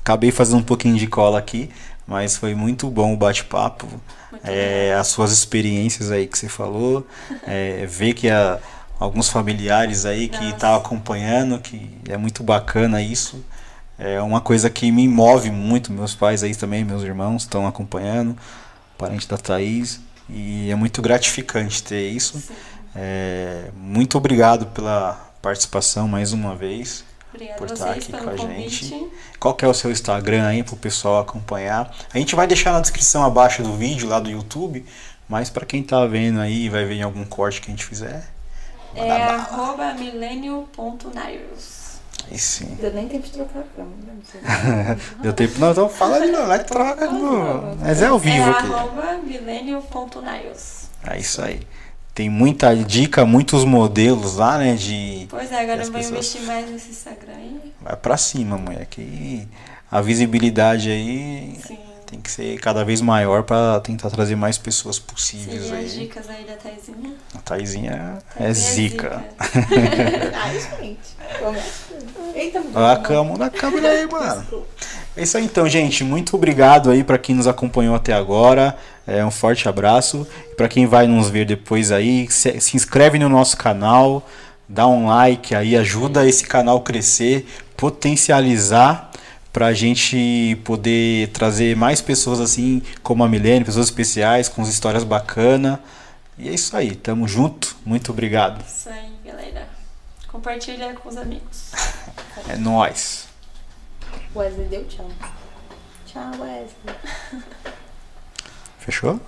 [0.00, 1.68] Acabei fazendo um pouquinho de cola aqui,
[2.06, 3.88] mas foi muito bom o bate-papo.
[4.44, 7.04] É, as suas experiências aí que você falou,
[7.46, 8.58] é, ver que a-
[9.00, 13.44] alguns familiares aí que estão acompanhando, que é muito bacana isso.
[13.98, 15.90] É uma coisa que me move muito.
[15.90, 18.36] Meus pais aí também, meus irmãos estão acompanhando,
[18.96, 22.42] parente da Thaís, e é muito gratificante ter isso.
[22.94, 27.04] É, muito obrigado pela participação mais uma vez.
[27.32, 28.86] Obrigada por estar aqui com a convite.
[28.86, 29.10] gente.
[29.38, 31.94] Qual que é o seu Instagram aí pro pessoal acompanhar?
[32.12, 34.84] A gente vai deixar na descrição abaixo do vídeo lá do YouTube,
[35.28, 38.26] mas para quem tá vendo aí, vai ver em algum corte que a gente fizer.
[38.94, 41.85] É arroba millennial.nails.
[42.30, 42.76] Aí sim.
[42.80, 43.82] Deu nem tempo de trocar a.
[43.82, 44.40] Não sei.
[45.22, 47.76] Deu tempo, não, então fala de novo, vai troca no...
[47.76, 48.68] Mas é ao vivo é aqui.
[51.06, 51.60] É isso aí.
[52.14, 55.26] Tem muita dica, muitos modelos lá, né, de...
[55.28, 57.72] Pois é, agora eu vou pessoas- investir mais nesse Instagram aí.
[57.80, 59.46] Vai pra cima, mulher, que
[59.90, 61.78] a visibilidade aí Sim.
[62.06, 65.88] Tem que ser cada vez maior para tentar trazer mais pessoas possíveis Seguir as aí.
[65.88, 67.14] dicas aí da Taizinha.
[67.34, 69.24] A Taizinha é Taizinha zica.
[70.34, 71.16] Ai, gente.
[72.34, 74.64] Eita, a mão na câmera aí, mano.
[75.16, 76.04] É isso aí então, gente.
[76.04, 78.76] Muito obrigado aí para quem nos acompanhou até agora.
[79.06, 80.26] É um forte abraço.
[80.56, 84.24] Para quem vai nos ver depois aí, se, se inscreve no nosso canal,
[84.68, 87.46] dá um like aí, ajuda esse canal crescer,
[87.76, 89.10] potencializar
[89.56, 95.78] pra gente poder trazer mais pessoas assim como a Milene, pessoas especiais com histórias bacanas.
[96.36, 97.74] E é isso aí, tamo junto.
[97.82, 98.62] Muito obrigado.
[98.62, 99.66] Isso aí, galera.
[100.28, 101.72] Compartilha com os amigos.
[102.48, 103.26] É nóis.
[104.34, 105.10] Wesley deu tchau.
[106.04, 106.94] Tchau, Wesley.
[108.78, 109.18] Fechou?